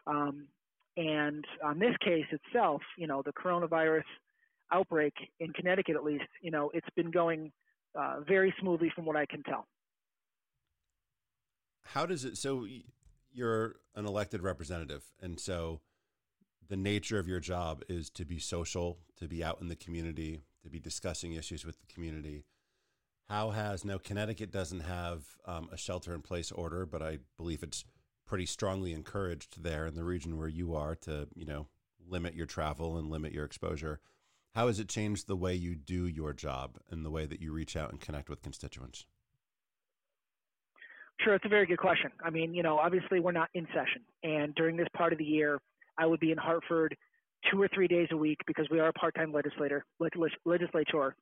Um, 0.06 0.46
and 0.96 1.44
on 1.64 1.80
this 1.80 1.96
case 2.04 2.26
itself, 2.30 2.82
you 2.96 3.08
know, 3.08 3.22
the 3.24 3.32
coronavirus 3.32 4.04
outbreak 4.72 5.14
in 5.40 5.52
Connecticut, 5.52 5.96
at 5.96 6.04
least, 6.04 6.24
you 6.40 6.50
know, 6.50 6.70
it's 6.72 6.88
been 6.94 7.10
going 7.10 7.50
uh, 7.98 8.20
very 8.26 8.54
smoothly 8.60 8.92
from 8.94 9.04
what 9.04 9.16
I 9.16 9.26
can 9.26 9.42
tell. 9.42 9.66
How 11.84 12.06
does 12.06 12.24
it? 12.24 12.36
So 12.36 12.66
you're 13.32 13.76
an 13.94 14.06
elected 14.06 14.42
representative, 14.42 15.04
and 15.20 15.38
so 15.38 15.80
the 16.68 16.76
nature 16.76 17.18
of 17.18 17.28
your 17.28 17.40
job 17.40 17.82
is 17.88 18.10
to 18.10 18.24
be 18.24 18.38
social, 18.38 18.98
to 19.18 19.28
be 19.28 19.44
out 19.44 19.60
in 19.60 19.68
the 19.68 19.76
community, 19.76 20.42
to 20.62 20.70
be 20.70 20.80
discussing 20.80 21.32
issues 21.32 21.64
with 21.64 21.78
the 21.80 21.92
community. 21.92 22.44
How 23.28 23.50
has 23.50 23.84
now 23.84 23.98
Connecticut 23.98 24.50
doesn't 24.50 24.80
have 24.80 25.24
um, 25.46 25.68
a 25.72 25.76
shelter 25.76 26.14
in 26.14 26.20
place 26.20 26.50
order, 26.50 26.84
but 26.84 27.02
I 27.02 27.18
believe 27.36 27.62
it's 27.62 27.84
pretty 28.26 28.46
strongly 28.46 28.92
encouraged 28.92 29.62
there 29.62 29.86
in 29.86 29.94
the 29.94 30.04
region 30.04 30.38
where 30.38 30.48
you 30.48 30.74
are 30.74 30.94
to 30.94 31.28
you 31.34 31.44
know 31.44 31.68
limit 32.06 32.34
your 32.34 32.46
travel 32.46 32.96
and 32.96 33.10
limit 33.10 33.32
your 33.32 33.44
exposure. 33.44 34.00
How 34.54 34.68
has 34.68 34.78
it 34.78 34.88
changed 34.88 35.26
the 35.26 35.36
way 35.36 35.54
you 35.54 35.74
do 35.74 36.06
your 36.06 36.32
job 36.32 36.78
and 36.90 37.04
the 37.04 37.10
way 37.10 37.26
that 37.26 37.40
you 37.40 37.52
reach 37.52 37.76
out 37.76 37.90
and 37.90 38.00
connect 38.00 38.28
with 38.28 38.42
constituents? 38.42 39.06
Sure, 41.20 41.34
it's 41.34 41.44
a 41.44 41.48
very 41.48 41.66
good 41.66 41.78
question. 41.78 42.10
I 42.22 42.30
mean, 42.30 42.54
you 42.54 42.62
know, 42.62 42.78
obviously 42.78 43.20
we're 43.20 43.32
not 43.32 43.48
in 43.54 43.66
session, 43.68 44.02
and 44.22 44.54
during 44.54 44.76
this 44.76 44.88
part 44.96 45.12
of 45.12 45.18
the 45.18 45.24
year, 45.24 45.60
I 45.96 46.06
would 46.06 46.20
be 46.20 46.32
in 46.32 46.38
Hartford 46.38 46.96
two 47.50 47.60
or 47.60 47.68
three 47.68 47.86
days 47.86 48.08
a 48.10 48.16
week 48.16 48.38
because 48.46 48.66
we 48.70 48.80
are 48.80 48.88
a 48.88 48.92
part-time 48.92 49.32
legislator, 49.32 49.84
legislator, 50.44 51.14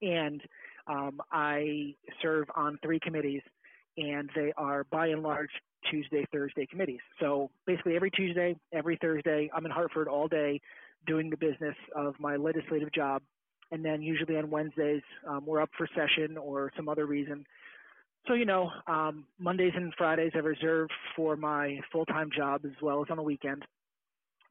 and 0.00 0.40
um, 0.86 1.20
I 1.30 1.94
serve 2.20 2.48
on 2.56 2.78
three 2.82 2.98
committees, 3.00 3.42
and 3.96 4.28
they 4.34 4.52
are 4.56 4.84
by 4.84 5.08
and 5.08 5.22
large 5.22 5.50
Tuesday, 5.90 6.26
Thursday 6.32 6.66
committees. 6.66 7.00
So 7.20 7.50
basically, 7.66 7.96
every 7.96 8.10
Tuesday, 8.10 8.56
every 8.72 8.98
Thursday, 9.00 9.50
I'm 9.54 9.64
in 9.64 9.70
Hartford 9.70 10.08
all 10.08 10.28
day 10.28 10.60
doing 11.06 11.30
the 11.30 11.36
business 11.36 11.76
of 11.94 12.14
my 12.18 12.36
legislative 12.36 12.92
job. 12.92 13.22
And 13.70 13.84
then 13.84 14.02
usually 14.02 14.36
on 14.36 14.50
Wednesdays, 14.50 15.02
um, 15.26 15.46
we're 15.46 15.60
up 15.60 15.70
for 15.76 15.88
session 15.94 16.36
or 16.36 16.70
some 16.76 16.88
other 16.88 17.06
reason. 17.06 17.44
So, 18.26 18.34
you 18.34 18.44
know, 18.44 18.70
um, 18.86 19.24
Mondays 19.38 19.72
and 19.74 19.92
Fridays 19.98 20.32
I 20.34 20.38
reserve 20.38 20.88
for 21.16 21.36
my 21.36 21.80
full 21.90 22.06
time 22.06 22.30
job 22.34 22.62
as 22.64 22.72
well 22.80 23.02
as 23.02 23.08
on 23.10 23.16
the 23.16 23.22
weekend. 23.22 23.64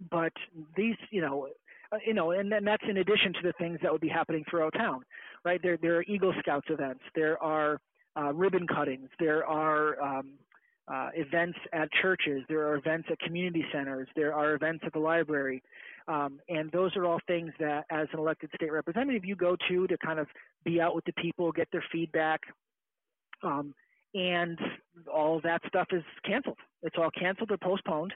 But 0.10 0.34
these, 0.76 0.96
you 1.10 1.22
know, 1.22 1.48
uh, 1.92 1.98
you 2.06 2.14
know, 2.14 2.32
and 2.32 2.52
then 2.52 2.64
that's 2.64 2.84
in 2.90 2.98
addition 2.98 3.34
to 3.34 3.40
the 3.44 3.54
things 3.54 3.80
that 3.82 3.92
would 3.92 4.02
be 4.02 4.10
happening 4.10 4.44
throughout 4.50 4.74
town, 4.74 5.04
right? 5.44 5.62
There, 5.62 5.78
there 5.78 5.98
are 5.98 6.04
Eagle 6.04 6.34
Scouts 6.40 6.68
events, 6.70 7.02
there 7.16 7.42
are 7.44 7.80
uh, 8.18 8.34
ribbon 8.34 8.66
cuttings, 8.68 9.10
there 9.20 9.46
are 9.46 10.02
um, 10.02 10.32
uh, 10.88 11.10
events 11.14 11.58
at 11.74 11.90
churches, 12.02 12.44
there 12.50 12.68
are 12.68 12.76
events 12.76 13.08
at 13.12 13.20
community 13.20 13.66
centers, 13.74 14.08
there 14.16 14.34
are 14.34 14.54
events 14.54 14.84
at 14.86 14.94
the 14.94 15.00
library. 15.00 15.62
Um, 16.08 16.40
and 16.50 16.72
those 16.72 16.96
are 16.96 17.06
all 17.06 17.20
things 17.28 17.52
that, 17.60 17.86
as 17.92 18.08
an 18.14 18.20
elected 18.20 18.50
state 18.56 18.72
representative, 18.72 19.24
you 19.24 19.36
go 19.36 19.56
to 19.70 19.88
to 19.88 19.98
kind 19.98 20.20
of 20.20 20.28
be 20.64 20.82
out 20.82 20.96
with 20.96 21.06
the 21.06 21.14
people, 21.14 21.52
get 21.52 21.68
their 21.72 21.84
feedback. 21.92 22.42
Um, 23.44 23.74
and 24.14 24.60
all 25.12 25.40
that 25.44 25.62
stuff 25.68 25.88
is 25.92 26.04
canceled. 26.26 26.58
It's 26.84 26.96
all 26.98 27.12
canceled 27.12 27.52
or 27.52 27.58
postponed. 27.58 28.14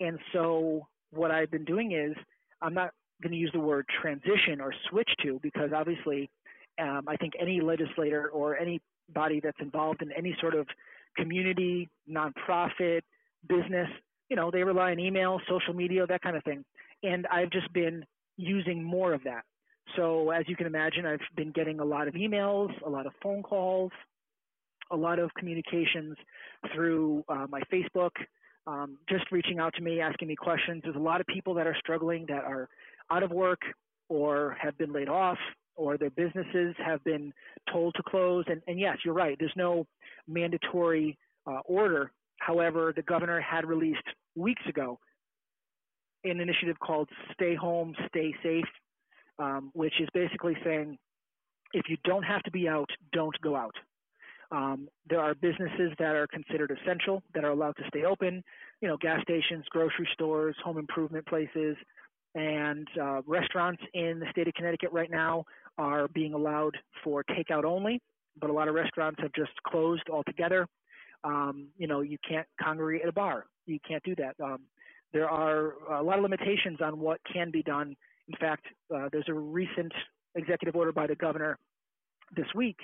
And 0.00 0.18
so, 0.32 0.86
what 1.10 1.30
I've 1.30 1.50
been 1.50 1.64
doing 1.64 1.92
is, 1.92 2.16
I'm 2.60 2.74
not 2.74 2.90
going 3.22 3.32
to 3.32 3.38
use 3.38 3.50
the 3.52 3.60
word 3.60 3.86
transition 4.00 4.60
or 4.60 4.72
switch 4.90 5.08
to 5.22 5.38
because 5.42 5.70
obviously, 5.74 6.28
um, 6.80 7.02
I 7.06 7.16
think 7.16 7.34
any 7.40 7.60
legislator 7.60 8.28
or 8.28 8.56
anybody 8.58 9.40
that's 9.42 9.58
involved 9.60 10.02
in 10.02 10.10
any 10.12 10.36
sort 10.40 10.54
of 10.54 10.66
community, 11.16 11.88
nonprofit, 12.10 13.00
business, 13.48 13.88
you 14.28 14.36
know, 14.36 14.50
they 14.50 14.64
rely 14.64 14.90
on 14.90 14.98
email, 14.98 15.40
social 15.48 15.72
media, 15.72 16.06
that 16.06 16.22
kind 16.22 16.36
of 16.36 16.44
thing. 16.44 16.64
And 17.02 17.26
I've 17.28 17.50
just 17.50 17.72
been 17.72 18.04
using 18.36 18.82
more 18.82 19.14
of 19.14 19.22
that. 19.24 19.44
So 19.94 20.30
as 20.30 20.44
you 20.48 20.56
can 20.56 20.66
imagine, 20.66 21.06
I've 21.06 21.20
been 21.36 21.52
getting 21.52 21.80
a 21.80 21.84
lot 21.84 22.08
of 22.08 22.14
emails, 22.14 22.70
a 22.84 22.90
lot 22.90 23.06
of 23.06 23.12
phone 23.22 23.42
calls, 23.42 23.92
a 24.90 24.96
lot 24.96 25.18
of 25.18 25.30
communications 25.34 26.16
through 26.74 27.24
uh, 27.28 27.46
my 27.48 27.60
Facebook, 27.72 28.10
um, 28.66 28.98
just 29.08 29.30
reaching 29.30 29.58
out 29.58 29.74
to 29.74 29.82
me, 29.82 30.00
asking 30.00 30.28
me 30.28 30.36
questions. 30.36 30.82
There's 30.84 30.96
a 30.96 31.00
lot 31.00 31.20
of 31.20 31.26
people 31.26 31.54
that 31.54 31.66
are 31.66 31.76
struggling 31.78 32.26
that 32.28 32.44
are 32.44 32.68
out 33.10 33.22
of 33.22 33.30
work 33.30 33.60
or 34.08 34.56
have 34.60 34.76
been 34.78 34.92
laid 34.92 35.08
off 35.08 35.38
or 35.76 35.98
their 35.98 36.10
businesses 36.10 36.74
have 36.84 37.02
been 37.04 37.32
told 37.70 37.94
to 37.94 38.02
close. 38.02 38.44
And, 38.48 38.62
and 38.66 38.80
yes, 38.80 38.98
you're 39.04 39.14
right. 39.14 39.36
There's 39.38 39.52
no 39.56 39.86
mandatory 40.26 41.18
uh, 41.46 41.60
order. 41.66 42.10
However, 42.38 42.92
the 42.94 43.02
governor 43.02 43.40
had 43.40 43.66
released 43.66 44.02
weeks 44.34 44.62
ago 44.68 44.98
an 46.24 46.40
initiative 46.40 46.76
called 46.80 47.08
Stay 47.32 47.54
Home, 47.54 47.94
Stay 48.08 48.34
Safe, 48.42 48.64
um, 49.38 49.70
which 49.74 49.94
is 50.00 50.08
basically 50.12 50.56
saying 50.64 50.98
if 51.72 51.86
you 51.88 51.96
don't 52.04 52.22
have 52.22 52.42
to 52.44 52.50
be 52.50 52.68
out, 52.68 52.88
don't 53.12 53.38
go 53.42 53.54
out. 53.54 53.74
Um, 54.50 54.88
there 55.08 55.20
are 55.20 55.34
businesses 55.34 55.92
that 55.98 56.14
are 56.14 56.26
considered 56.26 56.70
essential 56.70 57.22
that 57.34 57.44
are 57.44 57.50
allowed 57.50 57.76
to 57.76 57.82
stay 57.88 58.04
open, 58.04 58.42
you 58.80 58.88
know, 58.88 58.96
gas 58.96 59.20
stations, 59.22 59.64
grocery 59.70 60.08
stores, 60.12 60.54
home 60.64 60.78
improvement 60.78 61.26
places, 61.26 61.76
and 62.34 62.86
uh, 63.00 63.22
restaurants 63.26 63.82
in 63.94 64.20
the 64.20 64.26
state 64.30 64.46
of 64.46 64.54
Connecticut 64.54 64.92
right 64.92 65.10
now 65.10 65.44
are 65.78 66.08
being 66.08 66.34
allowed 66.34 66.76
for 67.02 67.24
takeout 67.24 67.64
only, 67.64 68.00
but 68.40 68.50
a 68.50 68.52
lot 68.52 68.68
of 68.68 68.74
restaurants 68.74 69.20
have 69.20 69.32
just 69.32 69.52
closed 69.66 70.08
altogether. 70.10 70.66
Um, 71.24 71.68
you 71.78 71.86
know, 71.86 72.02
you 72.02 72.18
can't 72.28 72.46
congregate 72.62 73.02
at 73.02 73.08
a 73.08 73.12
bar. 73.12 73.46
You 73.66 73.78
can't 73.86 74.02
do 74.04 74.14
that. 74.16 74.36
Um, 74.42 74.60
there 75.12 75.28
are 75.28 75.72
a 75.90 76.02
lot 76.02 76.18
of 76.18 76.22
limitations 76.22 76.78
on 76.80 77.00
what 77.00 77.20
can 77.32 77.50
be 77.50 77.62
done. 77.62 77.96
In 78.28 78.36
fact, 78.38 78.66
uh, 78.94 79.08
there's 79.10 79.28
a 79.28 79.34
recent 79.34 79.92
executive 80.34 80.76
order 80.76 80.92
by 80.92 81.06
the 81.06 81.14
governor 81.14 81.58
this 82.36 82.46
week, 82.54 82.76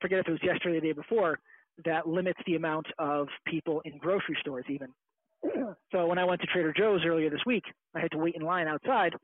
forget 0.00 0.20
if 0.20 0.28
it 0.28 0.32
was 0.32 0.42
yesterday 0.42 0.78
or 0.78 0.80
the 0.80 0.86
day 0.88 0.92
before, 0.92 1.38
that 1.84 2.08
limits 2.08 2.40
the 2.46 2.56
amount 2.56 2.86
of 2.98 3.28
people 3.46 3.80
in 3.84 3.98
grocery 3.98 4.36
stores 4.40 4.64
even. 4.68 4.88
so 5.92 6.06
when 6.06 6.18
I 6.18 6.24
went 6.24 6.40
to 6.40 6.46
Trader 6.48 6.72
Joe's 6.76 7.02
earlier 7.06 7.30
this 7.30 7.44
week, 7.46 7.64
I 7.94 8.00
had 8.00 8.10
to 8.12 8.18
wait 8.18 8.34
in 8.34 8.42
line 8.42 8.66
outside 8.66 9.14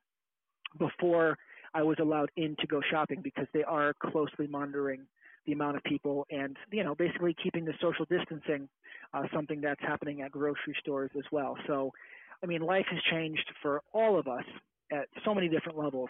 before 0.78 1.36
I 1.74 1.82
was 1.82 1.96
allowed 2.00 2.30
in 2.36 2.54
to 2.60 2.66
go 2.66 2.80
shopping 2.90 3.20
because 3.22 3.46
they 3.52 3.64
are 3.64 3.94
closely 3.94 4.46
monitoring 4.46 5.02
the 5.46 5.52
amount 5.52 5.76
of 5.76 5.82
people 5.84 6.26
and 6.30 6.56
you 6.72 6.82
know 6.82 6.94
basically 6.94 7.36
keeping 7.42 7.66
the 7.66 7.74
social 7.80 8.06
distancing 8.06 8.66
uh, 9.12 9.24
something 9.34 9.60
that's 9.60 9.80
happening 9.82 10.22
at 10.22 10.30
grocery 10.30 10.74
stores 10.80 11.10
as 11.18 11.24
well. 11.30 11.56
So 11.66 11.92
I 12.42 12.46
mean 12.46 12.62
life 12.62 12.86
has 12.90 13.00
changed 13.10 13.44
for 13.60 13.82
all 13.92 14.18
of 14.18 14.26
us 14.26 14.44
at 14.90 15.08
so 15.24 15.34
many 15.34 15.48
different 15.48 15.76
levels. 15.76 16.08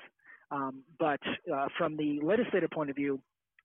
Um, 0.51 0.83
but 0.99 1.21
uh, 1.53 1.67
from 1.79 1.97
the 1.97 2.21
legislative 2.23 2.71
point 2.71 2.91
of 2.91 2.97
view, 2.97 3.21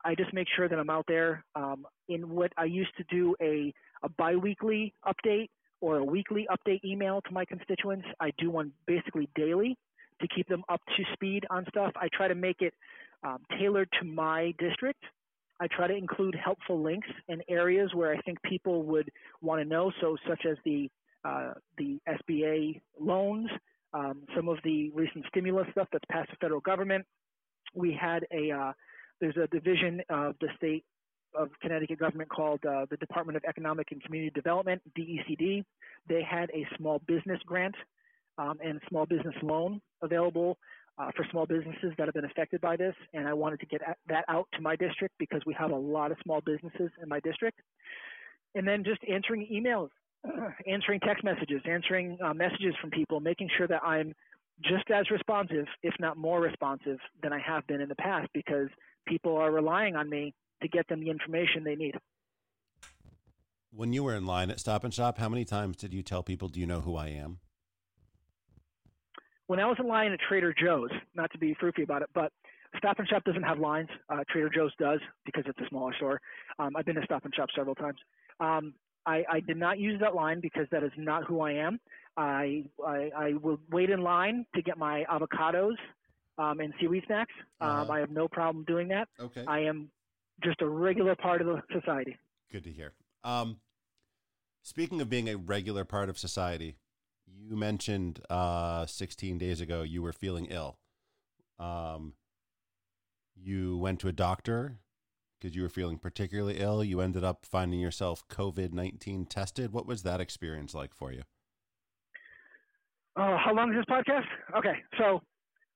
I 0.06 0.16
just 0.16 0.34
make 0.34 0.48
sure 0.56 0.70
that 0.70 0.80
I'm 0.80 0.90
out 0.90 1.06
there 1.08 1.44
um, 1.56 1.86
in 2.08 2.30
what 2.30 2.52
I 2.58 2.66
used 2.66 2.96
to 2.98 3.04
do 3.10 3.36
a, 3.42 3.74
a 4.04 4.10
biweekly 4.10 4.94
update 5.06 5.50
or 5.82 5.98
a 5.98 6.04
weekly 6.04 6.48
update 6.50 6.84
email 6.84 7.22
to 7.22 7.32
my 7.34 7.46
constituents. 7.46 8.08
I 8.20 8.32
do 8.38 8.50
one 8.50 8.72
basically 8.86 9.30
daily 9.36 9.78
to 10.22 10.28
keep 10.28 10.48
them 10.48 10.64
up 10.70 10.82
to 10.98 11.04
speed 11.14 11.46
on 11.50 11.66
stuff. 11.70 11.92
I 11.96 12.08
try 12.14 12.28
to 12.28 12.36
make 12.36 12.62
it 12.62 12.74
um, 13.24 13.40
tailored 13.58 13.90
to 14.00 14.06
my 14.06 14.54
district. 14.60 15.04
I 15.60 15.68
try 15.68 15.88
to 15.88 15.96
include 15.96 16.36
helpful 16.42 16.82
links 16.82 17.08
in 17.28 17.42
areas 17.50 17.92
where 17.94 18.14
I 18.14 18.22
think 18.22 18.42
people 18.44 18.84
would 18.84 19.10
want 19.42 19.62
to 19.62 19.68
know, 19.68 19.92
so 20.02 20.16
such 20.28 20.46
as 20.50 20.58
the 20.64 20.90
uh, 21.26 21.52
the 21.78 22.00
SBA 22.08 22.80
loans, 22.98 23.50
um, 23.94 24.24
some 24.34 24.48
of 24.48 24.58
the 24.64 24.90
recent 24.92 25.26
stimulus 25.28 25.68
stuff 25.72 25.90
that's 25.92 26.06
passed 26.10 26.30
the 26.30 26.38
federal 26.40 26.62
government. 26.62 27.06
We 27.76 27.92
had 27.94 28.26
a 28.32 28.52
uh, 28.52 28.72
there's 29.22 29.38
a 29.38 29.48
division 29.48 30.02
of 30.10 30.36
the 30.42 30.48
state 30.58 30.84
of 31.36 31.50
Connecticut 31.62 32.00
government 32.00 32.30
called 32.30 32.60
uh, 32.66 32.86
the 32.90 32.98
Department 32.98 33.38
of 33.38 33.44
Economic 33.48 33.92
and 33.92 34.04
Community 34.04 34.32
Development, 34.34 34.82
DECD. 34.98 35.64
They 36.08 36.24
had 36.24 36.50
a 36.52 36.66
small 36.78 37.00
business 37.08 37.40
grant 37.46 37.76
um, 38.38 38.58
and 38.64 38.80
small 38.90 39.06
business 39.06 39.36
loan 39.44 39.82
available 40.02 40.58
uh, 40.98 41.12
for 41.16 41.26
small 41.32 41.46
businesses 41.46 41.94
that 41.98 42.08
have 42.08 42.14
been 42.14 42.26
affected 42.26 42.62
by 42.62 42.76
this. 42.76 42.96
And 43.14 43.28
I 43.28 43.34
wanted 43.34 43.60
to 43.62 43.66
get 43.66 43.82
that 44.08 44.26
out 44.28 44.48
to 44.54 44.62
my 44.62 44.76
district 44.76 45.16
because 45.18 45.42
we 45.46 45.54
have 45.54 45.72
a 45.72 45.76
lot 45.76 46.12
of 46.12 46.18
small 46.24 46.42
businesses 46.42 46.90
in 47.02 47.08
my 47.08 47.20
district. 47.20 47.60
And 48.56 48.68
then 48.68 48.84
just 48.84 49.00
answering 49.12 49.48
emails, 49.52 49.90
answering 50.68 51.00
text 51.02 51.24
messages, 51.24 51.62
answering 51.70 52.18
uh, 52.24 52.34
messages 52.34 52.74
from 52.82 52.90
people, 52.90 53.20
making 53.20 53.50
sure 53.58 53.68
that 53.68 53.84
I'm 53.84 54.14
just 54.64 54.90
as 54.92 55.10
responsive, 55.10 55.66
if 55.84 55.94
not 56.00 56.18
more 56.18 56.42
responsive, 56.42 56.98
than 57.24 57.32
I 57.32 57.40
have 57.40 57.66
been 57.68 57.80
in 57.80 57.88
the 57.88 57.96
past 57.96 58.28
because 58.34 58.68
people 59.08 59.38
are 59.38 59.52
relying 59.52 59.96
on 59.96 60.10
me 60.10 60.34
to 60.62 60.68
get 60.68 60.88
them 60.88 61.00
the 61.00 61.10
information 61.10 61.64
they 61.64 61.76
need. 61.76 61.96
When 63.72 63.94
you 63.94 64.04
were 64.04 64.16
in 64.16 64.26
line 64.26 64.50
at 64.50 64.60
Stop 64.60 64.84
and 64.84 64.94
Shop, 64.94 65.18
how 65.18 65.30
many 65.30 65.46
times 65.46 65.78
did 65.78 65.94
you 65.94 66.02
tell 66.02 66.24
people, 66.24 66.48
"Do 66.48 66.60
you 66.60 66.66
know 66.66 66.82
who 66.82 66.96
I 66.96 67.10
am"? 67.10 67.40
When 69.48 69.60
I 69.60 69.66
was 69.66 69.78
in 69.80 69.88
line 69.88 70.12
at 70.12 70.20
Trader 70.20 70.54
Joe's, 70.54 70.92
not 71.16 71.32
to 71.32 71.38
be 71.38 71.56
froofy 71.56 71.84
about 71.84 72.02
it, 72.02 72.10
but 72.14 72.32
Stop 72.78 73.00
and 73.00 73.08
Shop 73.08 73.24
doesn't 73.24 73.44
have 73.44 73.60
lines. 73.60 73.90
Uh, 74.10 74.24
Trader 74.30 74.50
Joe's 74.50 74.74
does 74.80 75.00
because 75.26 75.44
it's 75.48 75.60
a 75.60 75.68
smaller 75.70 75.94
store. 75.96 76.22
Um, 76.60 76.76
I've 76.76 76.86
been 76.86 76.96
to 76.96 77.04
Stop 77.04 77.26
and 77.26 77.34
Shop 77.34 77.50
several 77.56 77.76
times. 77.76 77.98
Um, 78.40 78.74
I, 79.06 79.24
I, 79.30 79.40
did 79.40 79.58
not 79.58 79.80
use 79.80 80.00
that 80.02 80.14
line 80.14 80.40
because 80.40 80.68
that 80.72 80.84
is 80.84 80.92
not 80.98 81.24
who 81.26 81.42
I 81.42 81.54
am. 81.54 81.80
I, 82.16 82.66
I, 82.86 83.10
I 83.18 83.34
will 83.42 83.60
wait 83.72 83.90
in 83.90 84.02
line 84.02 84.46
to 84.56 84.62
get 84.62 84.78
my 84.78 85.04
avocados 85.10 85.76
um, 86.40 86.60
and 86.60 86.74
seaweed 86.80 87.04
snacks. 87.06 87.34
Um, 87.62 87.70
uh-huh. 87.70 87.94
I 87.94 88.00
have 88.00 88.10
no 88.10 88.28
problem 88.28 88.64
doing 88.66 88.88
that. 88.88 89.08
Okay. 89.20 89.44
I 89.48 89.60
am 89.60 89.92
just 90.44 90.62
a 90.62 90.68
regular 90.68 91.16
part 91.16 91.42
of 91.42 91.48
the 91.48 91.62
society. 91.72 92.18
Good 92.52 92.64
to 92.64 92.72
hear. 92.72 92.94
Um, 93.24 93.58
speaking 94.64 95.02
of 95.02 95.10
being 95.10 95.30
a 95.30 95.36
regular 95.36 95.84
part 95.84 96.10
of 96.10 96.18
society, 96.18 96.78
you 97.28 97.56
mentioned 97.56 98.22
uh, 98.30 98.86
16 98.86 99.38
days 99.38 99.62
ago 99.62 99.84
you 99.84 100.02
were 100.02 100.14
feeling 100.14 100.46
ill. 100.46 100.80
Um, 101.60 102.14
you 103.36 103.78
went 103.78 104.00
to 104.00 104.08
a 104.08 104.14
doctor 104.14 104.80
because 105.40 105.56
you 105.56 105.62
were 105.62 105.70
feeling 105.70 105.98
particularly 105.98 106.60
ill. 106.60 106.84
You 106.84 107.02
ended 107.02 107.24
up 107.24 107.46
finding 107.46 107.80
yourself 107.80 108.26
COVID 108.30 108.72
19 108.72 109.26
tested. 109.26 109.74
What 109.74 109.86
was 109.86 110.04
that 110.04 110.22
experience 110.22 110.74
like 110.74 110.94
for 110.94 111.12
you? 111.12 111.24
Uh, 113.16 113.38
how 113.38 113.54
long 113.54 113.74
is 113.74 113.76
this 113.76 113.86
podcast? 113.86 114.26
Okay, 114.58 114.76
so 114.98 115.22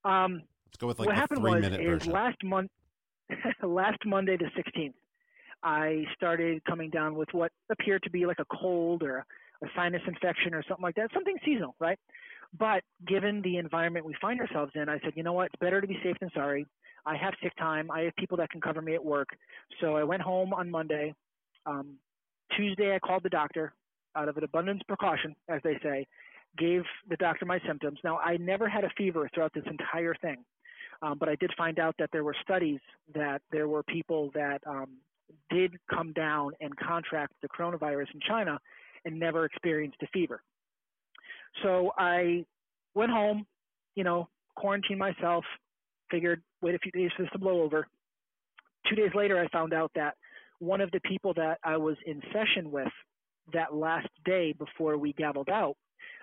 um, 0.10 0.42
let's 0.74 0.82
go 0.82 0.88
with 0.88 1.00
like 1.00 1.08
what 1.08 1.16
happened 1.16 1.44
was 1.44 1.64
is 1.64 1.72
version. 1.72 2.12
last 2.12 2.44
month, 2.44 2.72
last 3.64 4.00
Monday 4.06 4.38
the 4.38 4.50
16th, 4.58 4.94
I 5.64 6.04
started 6.16 6.64
coming 6.66 6.90
down 6.90 7.16
with 7.16 7.30
what 7.32 7.52
appeared 7.72 8.04
to 8.04 8.10
be 8.10 8.26
like 8.26 8.40
a 8.40 8.46
cold 8.46 9.04
or 9.04 9.26
a 9.64 9.68
sinus 9.76 10.02
infection 10.08 10.54
or 10.54 10.64
something 10.68 10.84
like 10.84 10.96
that, 10.96 11.10
something 11.14 11.36
seasonal, 11.46 11.76
right? 11.80 12.00
But 12.58 12.84
given 13.08 13.42
the 13.42 13.58
environment 13.58 14.06
we 14.06 14.16
find 14.20 14.40
ourselves 14.40 14.72
in, 14.76 14.90
I 14.90 15.00
said, 15.00 15.14
you 15.16 15.24
know 15.24 15.34
what, 15.34 15.48
it's 15.48 15.60
better 15.60 15.80
to 15.80 15.88
be 15.88 15.98
safe 16.04 16.18
than 16.20 16.30
sorry. 16.34 16.66
I 17.06 17.18
have 17.18 17.34
sick 17.42 17.56
time. 17.58 17.92
I 17.92 18.02
have 18.02 18.16
people 18.18 18.38
that 18.38 18.50
can 18.50 18.62
cover 18.62 18.82
me 18.82 18.94
at 18.94 19.04
work. 19.04 19.30
So 19.82 19.96
I 19.96 20.04
went 20.04 20.22
home 20.22 20.54
on 20.54 20.70
Monday. 20.70 21.14
Um, 21.66 21.96
Tuesday, 22.56 22.96
I 22.96 23.00
called 23.00 23.24
the 23.24 23.30
doctor 23.30 23.74
out 24.16 24.30
of 24.30 24.38
an 24.38 24.44
abundance 24.44 24.82
of 24.82 24.88
precaution, 24.88 25.36
as 25.50 25.62
they 25.64 25.78
say, 25.82 26.08
gave 26.58 26.84
the 27.10 27.18
doctor 27.18 27.46
my 27.46 27.60
symptoms. 27.68 28.00
Now, 28.04 28.20
I 28.20 28.38
never 28.38 28.70
had 28.70 28.84
a 28.84 28.90
fever 28.96 29.30
throughout 29.34 29.54
this 29.54 29.64
entire 29.66 30.16
thing, 30.16 30.46
um, 31.04 31.18
but 31.20 31.28
I 31.28 31.36
did 31.36 31.52
find 31.58 31.80
out 31.80 31.96
that 32.00 32.10
there 32.14 32.24
were 32.24 32.36
studies 32.42 32.80
that 33.14 33.42
there 33.52 33.68
were 33.68 33.84
people 33.84 34.32
that 34.34 34.60
um, 34.66 34.88
did 35.50 35.74
come 35.94 36.14
down 36.14 36.54
and 36.62 36.76
contract 36.78 37.34
the 37.42 37.50
coronavirus 37.50 38.08
in 38.14 38.22
China 38.28 38.58
and 39.04 39.20
never 39.20 39.44
experienced 39.44 39.98
a 40.02 40.08
fever. 40.08 40.42
So 41.62 41.92
I 41.98 42.46
went 42.96 43.12
home, 43.12 43.46
you 43.96 44.06
know, 44.06 44.30
quarantined 44.56 44.98
myself, 44.98 45.44
figured 46.10 46.42
wait 46.62 46.74
a 46.74 46.80
few 46.80 46.92
days 46.92 47.12
for 47.18 47.24
this 47.24 47.32
to 47.34 47.40
blow 47.40 47.62
over. 47.62 47.86
Two 48.90 48.96
days 48.96 49.12
later, 49.14 49.38
I 49.40 49.48
found 49.50 49.74
out 49.74 49.92
that 49.96 50.16
one 50.60 50.80
of 50.80 50.90
the 50.92 51.02
people 51.02 51.34
that 51.34 51.60
I 51.66 51.76
was 51.76 51.98
in 52.06 52.22
session 52.32 52.72
with 52.72 52.92
that 53.52 53.76
last 53.76 54.08
day 54.24 54.54
before 54.54 54.98
we 54.98 55.14
gavelled 55.14 55.50
out, 55.50 55.76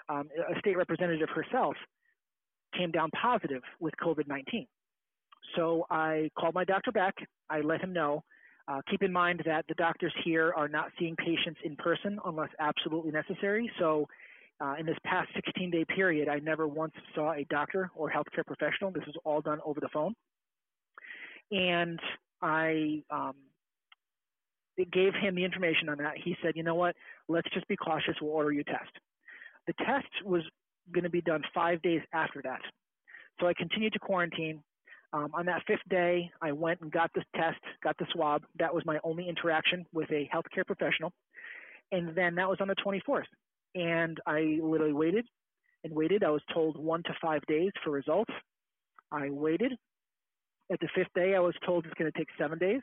um, 0.08 0.28
a 0.54 0.58
state 0.58 0.78
representative 0.78 1.28
herself, 1.28 1.76
came 2.76 2.90
down 2.90 3.10
positive 3.10 3.62
with 3.78 3.94
COVID 4.02 4.28
19. 4.28 4.66
So 5.56 5.86
I 5.90 6.30
called 6.38 6.54
my 6.54 6.64
doctor 6.64 6.92
back. 6.92 7.14
I 7.48 7.60
let 7.60 7.80
him 7.80 7.92
know. 7.92 8.22
Uh, 8.68 8.80
keep 8.88 9.02
in 9.02 9.12
mind 9.12 9.42
that 9.46 9.64
the 9.68 9.74
doctors 9.74 10.14
here 10.24 10.52
are 10.56 10.68
not 10.68 10.90
seeing 10.98 11.16
patients 11.16 11.58
in 11.64 11.74
person 11.76 12.18
unless 12.24 12.50
absolutely 12.60 13.10
necessary. 13.10 13.70
So 13.78 14.06
uh, 14.60 14.74
in 14.78 14.86
this 14.86 14.96
past 15.04 15.28
16 15.34 15.70
day 15.70 15.84
period, 15.84 16.28
I 16.28 16.38
never 16.38 16.68
once 16.68 16.92
saw 17.14 17.32
a 17.32 17.44
doctor 17.50 17.90
or 17.96 18.10
healthcare 18.10 18.46
professional. 18.46 18.90
This 18.90 19.04
was 19.06 19.16
all 19.24 19.40
done 19.40 19.58
over 19.64 19.80
the 19.80 19.88
phone. 19.92 20.14
And 21.50 21.98
I 22.42 23.02
um, 23.10 23.34
gave 24.92 25.14
him 25.14 25.34
the 25.34 25.44
information 25.44 25.88
on 25.88 25.98
that. 25.98 26.14
He 26.22 26.36
said, 26.42 26.52
you 26.54 26.62
know 26.62 26.74
what, 26.74 26.94
let's 27.28 27.48
just 27.52 27.66
be 27.68 27.76
cautious. 27.76 28.14
We'll 28.20 28.32
order 28.32 28.52
you 28.52 28.60
a 28.60 28.64
test. 28.64 28.92
The 29.66 29.72
test 29.84 30.08
was 30.24 30.42
going 30.92 31.04
to 31.04 31.10
be 31.10 31.20
done 31.20 31.42
five 31.54 31.82
days 31.82 32.00
after 32.12 32.42
that. 32.42 32.60
So 33.40 33.46
I 33.46 33.54
continued 33.54 33.92
to 33.94 33.98
quarantine. 33.98 34.62
Um, 35.12 35.30
on 35.34 35.46
that 35.46 35.62
fifth 35.66 35.88
day, 35.88 36.30
I 36.40 36.52
went 36.52 36.80
and 36.82 36.92
got 36.92 37.10
the 37.14 37.24
test, 37.34 37.58
got 37.82 37.96
the 37.98 38.06
swab. 38.12 38.42
That 38.58 38.72
was 38.72 38.84
my 38.86 38.98
only 39.02 39.28
interaction 39.28 39.84
with 39.92 40.10
a 40.10 40.28
healthcare 40.32 40.64
professional. 40.64 41.12
And 41.90 42.14
then 42.14 42.36
that 42.36 42.48
was 42.48 42.58
on 42.60 42.68
the 42.68 42.76
24th 42.76 43.24
and 43.74 44.18
I 44.26 44.58
literally 44.62 44.92
waited 44.92 45.26
and 45.84 45.94
waited. 45.94 46.24
I 46.24 46.30
was 46.30 46.42
told 46.52 46.76
one 46.76 47.02
to 47.04 47.14
five 47.20 47.42
days 47.46 47.70
for 47.84 47.90
results. 47.90 48.32
I 49.12 49.30
waited. 49.30 49.72
At 50.72 50.80
the 50.80 50.88
fifth 50.94 51.12
day, 51.14 51.34
I 51.34 51.40
was 51.40 51.54
told 51.64 51.84
it's 51.84 51.94
going 51.94 52.10
to 52.10 52.18
take 52.18 52.28
seven 52.38 52.58
days. 52.58 52.80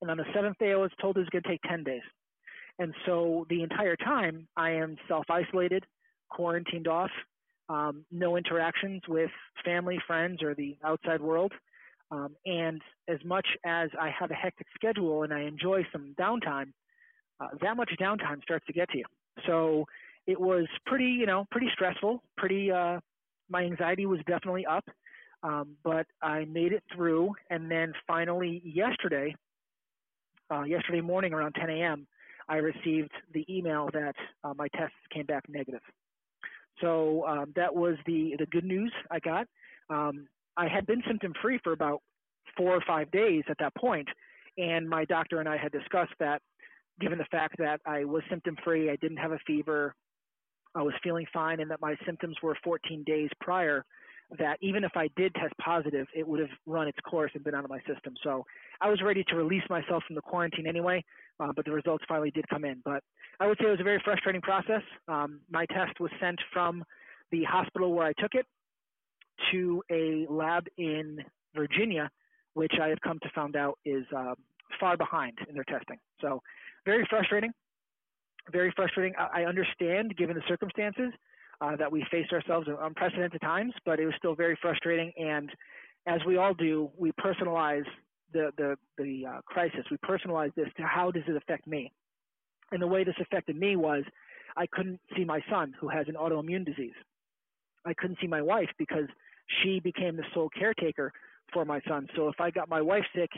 And 0.00 0.10
on 0.10 0.16
the 0.16 0.24
seventh 0.34 0.58
day, 0.58 0.72
I 0.72 0.76
was 0.76 0.90
told 1.00 1.16
it's 1.16 1.30
going 1.30 1.42
to 1.42 1.48
take 1.48 1.62
10 1.62 1.84
days. 1.84 2.02
And 2.78 2.94
so 3.06 3.46
the 3.48 3.62
entire 3.62 3.96
time, 3.96 4.48
I 4.56 4.70
am 4.70 4.96
self 5.06 5.24
isolated, 5.30 5.84
quarantined 6.32 6.88
off, 6.88 7.10
um, 7.68 8.04
no 8.10 8.36
interactions 8.36 9.02
with 9.06 9.30
family, 9.64 9.98
friends, 10.06 10.42
or 10.42 10.54
the 10.54 10.76
outside 10.84 11.20
world. 11.20 11.52
Um, 12.10 12.36
and 12.44 12.82
as 13.08 13.18
much 13.24 13.46
as 13.64 13.88
I 13.98 14.10
have 14.10 14.30
a 14.30 14.34
hectic 14.34 14.66
schedule 14.74 15.22
and 15.22 15.32
I 15.32 15.42
enjoy 15.42 15.86
some 15.92 16.14
downtime, 16.18 16.72
uh, 17.40 17.48
that 17.62 17.76
much 17.76 17.90
downtime 18.00 18.42
starts 18.42 18.66
to 18.66 18.72
get 18.72 18.90
to 18.90 18.98
you. 18.98 19.04
So 19.46 19.86
it 20.26 20.38
was 20.38 20.66
pretty, 20.86 21.06
you 21.06 21.26
know, 21.26 21.46
pretty 21.50 21.68
stressful. 21.72 22.22
Pretty, 22.36 22.70
uh, 22.70 23.00
my 23.48 23.62
anxiety 23.62 24.06
was 24.06 24.20
definitely 24.26 24.66
up, 24.66 24.84
um, 25.42 25.76
but 25.82 26.06
I 26.22 26.44
made 26.44 26.72
it 26.72 26.82
through. 26.94 27.32
And 27.50 27.70
then 27.70 27.94
finally, 28.06 28.60
yesterday, 28.64 29.34
uh, 30.50 30.62
yesterday 30.62 31.00
morning 31.00 31.32
around 31.32 31.54
10 31.54 31.70
a.m., 31.70 32.06
I 32.48 32.56
received 32.56 33.12
the 33.32 33.46
email 33.48 33.88
that 33.92 34.14
uh, 34.44 34.52
my 34.54 34.68
tests 34.68 34.96
came 35.14 35.24
back 35.26 35.44
negative. 35.48 35.80
So 36.80 37.26
um, 37.26 37.52
that 37.56 37.74
was 37.74 37.96
the 38.06 38.34
the 38.38 38.46
good 38.46 38.64
news 38.64 38.92
I 39.10 39.18
got. 39.20 39.46
Um, 39.90 40.26
I 40.56 40.68
had 40.68 40.86
been 40.86 41.02
symptom 41.06 41.32
free 41.40 41.58
for 41.62 41.72
about 41.72 42.02
four 42.56 42.74
or 42.74 42.82
five 42.86 43.10
days 43.10 43.44
at 43.48 43.56
that 43.58 43.74
point, 43.74 44.08
and 44.58 44.88
my 44.88 45.04
doctor 45.04 45.40
and 45.40 45.48
I 45.48 45.56
had 45.56 45.72
discussed 45.72 46.14
that. 46.20 46.42
Given 47.00 47.18
the 47.18 47.24
fact 47.30 47.56
that 47.58 47.80
I 47.86 48.04
was 48.04 48.22
symptom 48.28 48.54
free, 48.62 48.90
I 48.90 48.96
didn't 48.96 49.16
have 49.16 49.32
a 49.32 49.38
fever, 49.46 49.94
I 50.74 50.82
was 50.82 50.94
feeling 51.02 51.26
fine 51.32 51.60
and 51.60 51.70
that 51.70 51.80
my 51.80 51.96
symptoms 52.06 52.36
were 52.42 52.56
14 52.64 53.02
days 53.04 53.28
prior, 53.40 53.84
that 54.38 54.56
even 54.60 54.84
if 54.84 54.92
I 54.94 55.08
did 55.16 55.34
test 55.34 55.52
positive, 55.58 56.06
it 56.14 56.26
would 56.26 56.40
have 56.40 56.48
run 56.66 56.88
its 56.88 56.98
course 57.00 57.32
and 57.34 57.44
been 57.44 57.54
out 57.54 57.64
of 57.64 57.70
my 57.70 57.80
system. 57.80 58.14
So 58.22 58.44
I 58.80 58.88
was 58.88 59.02
ready 59.02 59.24
to 59.24 59.36
release 59.36 59.62
myself 59.68 60.02
from 60.06 60.16
the 60.16 60.22
quarantine 60.22 60.66
anyway, 60.66 61.04
uh, 61.38 61.52
but 61.54 61.64
the 61.64 61.72
results 61.72 62.04
finally 62.08 62.30
did 62.30 62.48
come 62.48 62.64
in. 62.64 62.80
But 62.84 63.02
I 63.40 63.46
would 63.46 63.58
say 63.58 63.66
it 63.66 63.70
was 63.70 63.80
a 63.80 63.84
very 63.84 64.00
frustrating 64.04 64.40
process. 64.40 64.82
Um, 65.08 65.40
my 65.50 65.66
test 65.66 66.00
was 66.00 66.10
sent 66.20 66.40
from 66.52 66.84
the 67.30 67.44
hospital 67.44 67.92
where 67.92 68.06
I 68.06 68.12
took 68.18 68.34
it 68.34 68.46
to 69.50 69.82
a 69.90 70.26
lab 70.30 70.66
in 70.78 71.18
Virginia, 71.54 72.10
which 72.54 72.72
I 72.80 72.88
have 72.88 73.00
come 73.00 73.18
to 73.22 73.30
find 73.34 73.56
out 73.56 73.78
is 73.84 74.04
uh, 74.16 74.34
far 74.80 74.96
behind 74.96 75.38
in 75.48 75.54
their 75.54 75.64
testing. 75.64 75.98
So 76.20 76.42
very 76.86 77.06
frustrating 77.08 77.52
very 78.50 78.72
frustrating. 78.74 79.14
I 79.16 79.44
understand, 79.44 80.16
given 80.16 80.34
the 80.34 80.42
circumstances, 80.48 81.12
uh, 81.62 81.76
that 81.76 81.90
we 81.90 82.04
faced 82.10 82.32
ourselves 82.32 82.66
in 82.66 82.76
unprecedented 82.80 83.40
times, 83.40 83.72
but 83.84 84.00
it 84.00 84.06
was 84.06 84.14
still 84.18 84.34
very 84.34 84.58
frustrating. 84.60 85.12
And 85.16 85.48
as 86.06 86.20
we 86.26 86.36
all 86.36 86.54
do, 86.54 86.90
we 86.98 87.12
personalize 87.12 87.84
the 88.32 88.50
the 88.56 88.76
the 88.98 89.26
uh, 89.26 89.40
crisis. 89.46 89.84
We 89.90 89.96
personalize 89.98 90.52
this 90.54 90.68
to 90.78 90.82
how 90.82 91.10
does 91.10 91.22
it 91.28 91.36
affect 91.36 91.66
me? 91.66 91.92
And 92.72 92.82
the 92.82 92.86
way 92.86 93.04
this 93.04 93.14
affected 93.20 93.56
me 93.56 93.76
was 93.76 94.02
I 94.56 94.66
couldn't 94.66 95.00
see 95.16 95.24
my 95.24 95.40
son 95.48 95.74
who 95.78 95.88
has 95.88 96.08
an 96.08 96.14
autoimmune 96.14 96.66
disease. 96.66 96.94
I 97.84 97.94
couldn't 97.94 98.18
see 98.20 98.26
my 98.26 98.42
wife 98.42 98.70
because 98.78 99.06
she 99.62 99.80
became 99.80 100.16
the 100.16 100.24
sole 100.34 100.48
caretaker 100.58 101.12
for 101.52 101.64
my 101.64 101.80
son. 101.86 102.08
So 102.16 102.28
if 102.28 102.40
I 102.40 102.50
got 102.50 102.68
my 102.68 102.80
wife 102.80 103.04
sick, 103.14 103.30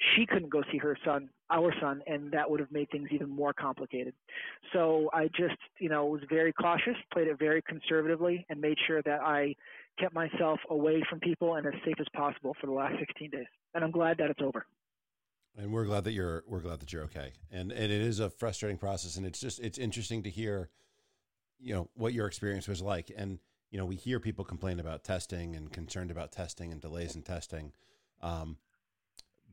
she 0.00 0.26
couldn't 0.26 0.50
go 0.50 0.62
see 0.72 0.78
her 0.78 0.96
son, 1.04 1.28
our 1.50 1.74
son, 1.80 2.02
and 2.06 2.32
that 2.32 2.50
would 2.50 2.60
have 2.60 2.72
made 2.72 2.90
things 2.90 3.08
even 3.10 3.28
more 3.28 3.52
complicated. 3.52 4.14
So 4.72 5.10
I 5.12 5.28
just, 5.28 5.58
you 5.78 5.88
know, 5.88 6.06
was 6.06 6.22
very 6.28 6.52
cautious, 6.52 6.96
played 7.12 7.28
it 7.28 7.38
very 7.38 7.62
conservatively, 7.62 8.46
and 8.48 8.60
made 8.60 8.78
sure 8.86 9.02
that 9.02 9.20
I 9.20 9.54
kept 9.98 10.14
myself 10.14 10.58
away 10.70 11.02
from 11.08 11.20
people 11.20 11.56
and 11.56 11.66
as 11.66 11.74
safe 11.84 11.96
as 12.00 12.06
possible 12.14 12.56
for 12.60 12.66
the 12.66 12.72
last 12.72 12.94
16 12.98 13.30
days. 13.30 13.46
And 13.74 13.84
I'm 13.84 13.90
glad 13.90 14.18
that 14.18 14.30
it's 14.30 14.40
over. 14.40 14.66
And 15.56 15.72
we're 15.72 15.84
glad 15.84 16.04
that 16.04 16.12
you're 16.12 16.44
we're 16.46 16.60
glad 16.60 16.80
that 16.80 16.92
you're 16.92 17.02
okay. 17.04 17.32
And 17.50 17.72
and 17.72 17.84
it 17.84 17.90
is 17.90 18.20
a 18.20 18.30
frustrating 18.30 18.78
process, 18.78 19.16
and 19.16 19.26
it's 19.26 19.40
just 19.40 19.58
it's 19.58 19.78
interesting 19.78 20.22
to 20.22 20.30
hear, 20.30 20.70
you 21.58 21.74
know, 21.74 21.88
what 21.94 22.14
your 22.14 22.26
experience 22.26 22.68
was 22.68 22.80
like. 22.80 23.10
And 23.14 23.40
you 23.70 23.78
know, 23.78 23.84
we 23.84 23.96
hear 23.96 24.20
people 24.20 24.44
complain 24.44 24.78
about 24.78 25.02
testing 25.04 25.56
and 25.56 25.72
concerned 25.72 26.10
about 26.10 26.30
testing 26.32 26.72
and 26.72 26.80
delays 26.80 27.16
in 27.16 27.22
testing. 27.22 27.72
Um, 28.22 28.58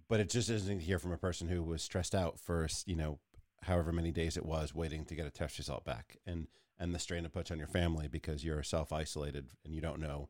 but 0.10 0.20
it 0.20 0.30
just 0.30 0.50
isn't 0.50 0.80
to 0.80 0.86
hear 0.86 1.00
from 1.00 1.12
a 1.12 1.18
person 1.18 1.48
who 1.48 1.64
was 1.64 1.82
stressed 1.82 2.16
out 2.16 2.40
for 2.40 2.68
you 2.86 2.96
know 2.96 3.20
however 3.64 3.92
many 3.92 4.12
days 4.12 4.38
it 4.38 4.46
was 4.46 4.74
waiting 4.74 5.06
to 5.06 5.16
get 5.16 5.26
a 5.26 5.32
test 5.32 5.58
result 5.58 5.84
back 5.84 6.18
and 6.26 6.48
and 6.80 6.94
the 6.94 7.00
strain 7.00 7.26
it 7.26 7.34
puts 7.34 7.52
on 7.52 7.58
your 7.58 7.68
family 7.68 8.08
because 8.08 8.44
you're 8.44 8.64
self 8.64 8.94
isolated 8.94 9.50
and 9.66 9.74
you 9.74 9.82
don't 9.82 10.00
know 10.00 10.30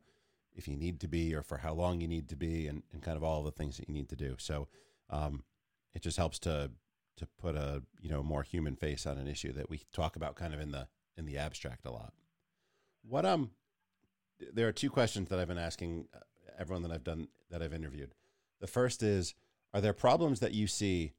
if 0.54 0.66
you 0.66 0.76
need 0.76 1.00
to 1.00 1.08
be 1.08 1.34
or 1.34 1.42
for 1.42 1.58
how 1.58 1.72
long 1.72 2.00
you 2.00 2.08
need 2.08 2.28
to 2.28 2.36
be 2.36 2.66
and, 2.66 2.82
and 2.92 3.02
kind 3.02 3.16
of 3.16 3.22
all 3.22 3.42
the 3.42 3.52
things 3.52 3.76
that 3.76 3.88
you 3.88 3.94
need 3.94 4.08
to 4.08 4.16
do. 4.16 4.34
So 4.38 4.66
um, 5.08 5.44
it 5.94 6.02
just 6.02 6.16
helps 6.16 6.38
to 6.40 6.70
to 7.16 7.26
put 7.40 7.56
a 7.56 7.82
you 8.00 8.10
know 8.10 8.22
more 8.22 8.42
human 8.42 8.76
face 8.76 9.06
on 9.06 9.18
an 9.18 9.26
issue 9.26 9.52
that 9.52 9.68
we 9.68 9.80
talk 9.92 10.16
about 10.16 10.36
kind 10.36 10.54
of 10.54 10.60
in 10.60 10.70
the 10.70 10.88
in 11.16 11.26
the 11.26 11.38
abstract 11.38 11.86
a 11.86 11.90
lot. 11.90 12.12
What 13.02 13.24
um 13.24 13.50
there 14.52 14.68
are 14.68 14.72
two 14.72 14.90
questions 14.90 15.28
that 15.28 15.38
I've 15.38 15.48
been 15.48 15.58
asking 15.58 16.06
uh, 16.14 16.20
everyone 16.58 16.82
that 16.82 16.92
I've 16.92 17.04
done 17.04 17.28
that 17.50 17.62
I've 17.62 17.74
interviewed. 17.74 18.14
The 18.60 18.66
first 18.66 19.02
is 19.02 19.34
are 19.74 19.80
there 19.80 19.92
problems 19.92 20.40
that 20.40 20.52
you 20.52 20.66
see 20.66 21.12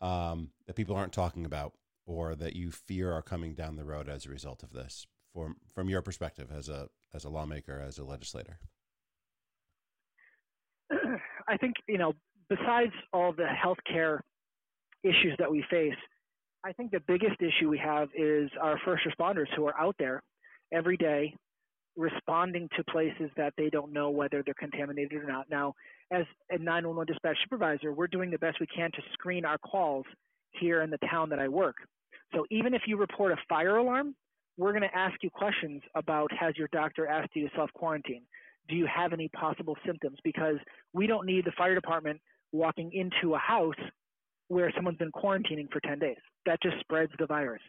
um, 0.00 0.50
that 0.66 0.76
people 0.76 0.96
aren't 0.96 1.12
talking 1.12 1.44
about 1.44 1.74
or 2.06 2.34
that 2.34 2.56
you 2.56 2.70
fear 2.70 3.12
are 3.12 3.22
coming 3.22 3.54
down 3.54 3.76
the 3.76 3.84
road 3.84 4.08
as 4.08 4.26
a 4.26 4.30
result 4.30 4.62
of 4.62 4.72
this 4.72 5.06
from 5.32 5.56
from 5.74 5.88
your 5.88 6.02
perspective 6.02 6.50
as 6.56 6.68
a 6.68 6.88
as 7.14 7.24
a 7.24 7.28
lawmaker 7.28 7.78
as 7.80 7.98
a 7.98 8.04
legislator? 8.04 8.58
I 10.90 11.56
think 11.56 11.74
you 11.88 11.98
know 11.98 12.14
besides 12.50 12.92
all 13.12 13.32
the 13.32 13.46
healthcare 13.46 14.20
issues 15.02 15.34
that 15.38 15.50
we 15.50 15.64
face 15.70 15.94
i 16.64 16.72
think 16.72 16.90
the 16.90 17.00
biggest 17.06 17.40
issue 17.40 17.70
we 17.70 17.78
have 17.78 18.08
is 18.14 18.50
our 18.60 18.78
first 18.84 19.04
responders 19.06 19.46
who 19.56 19.66
are 19.66 19.78
out 19.80 19.94
there 19.98 20.22
every 20.72 20.96
day 20.98 21.34
responding 21.96 22.68
to 22.76 22.84
places 22.84 23.30
that 23.36 23.52
they 23.56 23.68
don't 23.68 23.92
know 23.92 24.10
whether 24.10 24.42
they're 24.44 24.54
contaminated 24.54 25.22
or 25.22 25.26
not 25.26 25.50
now 25.50 25.74
as 26.12 26.24
a 26.50 26.58
911 26.58 27.12
dispatch 27.12 27.36
supervisor 27.42 27.92
we're 27.92 28.06
doing 28.06 28.30
the 28.30 28.38
best 28.38 28.58
we 28.60 28.66
can 28.66 28.90
to 28.92 29.02
screen 29.12 29.44
our 29.44 29.58
calls 29.58 30.04
here 30.52 30.82
in 30.82 30.90
the 30.90 30.98
town 31.10 31.28
that 31.28 31.38
i 31.38 31.48
work 31.48 31.76
so 32.34 32.46
even 32.50 32.74
if 32.74 32.82
you 32.86 32.96
report 32.96 33.32
a 33.32 33.36
fire 33.48 33.76
alarm, 33.76 34.14
we're 34.56 34.72
going 34.72 34.82
to 34.82 34.96
ask 34.96 35.14
you 35.22 35.30
questions 35.30 35.82
about 35.94 36.30
has 36.32 36.56
your 36.56 36.68
doctor 36.72 37.06
asked 37.06 37.30
you 37.34 37.48
to 37.48 37.56
self 37.56 37.72
quarantine? 37.72 38.22
Do 38.68 38.76
you 38.76 38.86
have 38.86 39.12
any 39.12 39.28
possible 39.28 39.76
symptoms? 39.84 40.18
Because 40.22 40.56
we 40.92 41.06
don't 41.06 41.26
need 41.26 41.44
the 41.44 41.52
fire 41.56 41.74
department 41.74 42.20
walking 42.52 42.92
into 42.92 43.34
a 43.34 43.38
house 43.38 43.74
where 44.48 44.72
someone's 44.74 44.98
been 44.98 45.12
quarantining 45.12 45.70
for 45.72 45.80
10 45.80 45.98
days. 45.98 46.16
That 46.46 46.60
just 46.62 46.78
spreads 46.80 47.12
the 47.18 47.26
virus. 47.26 47.62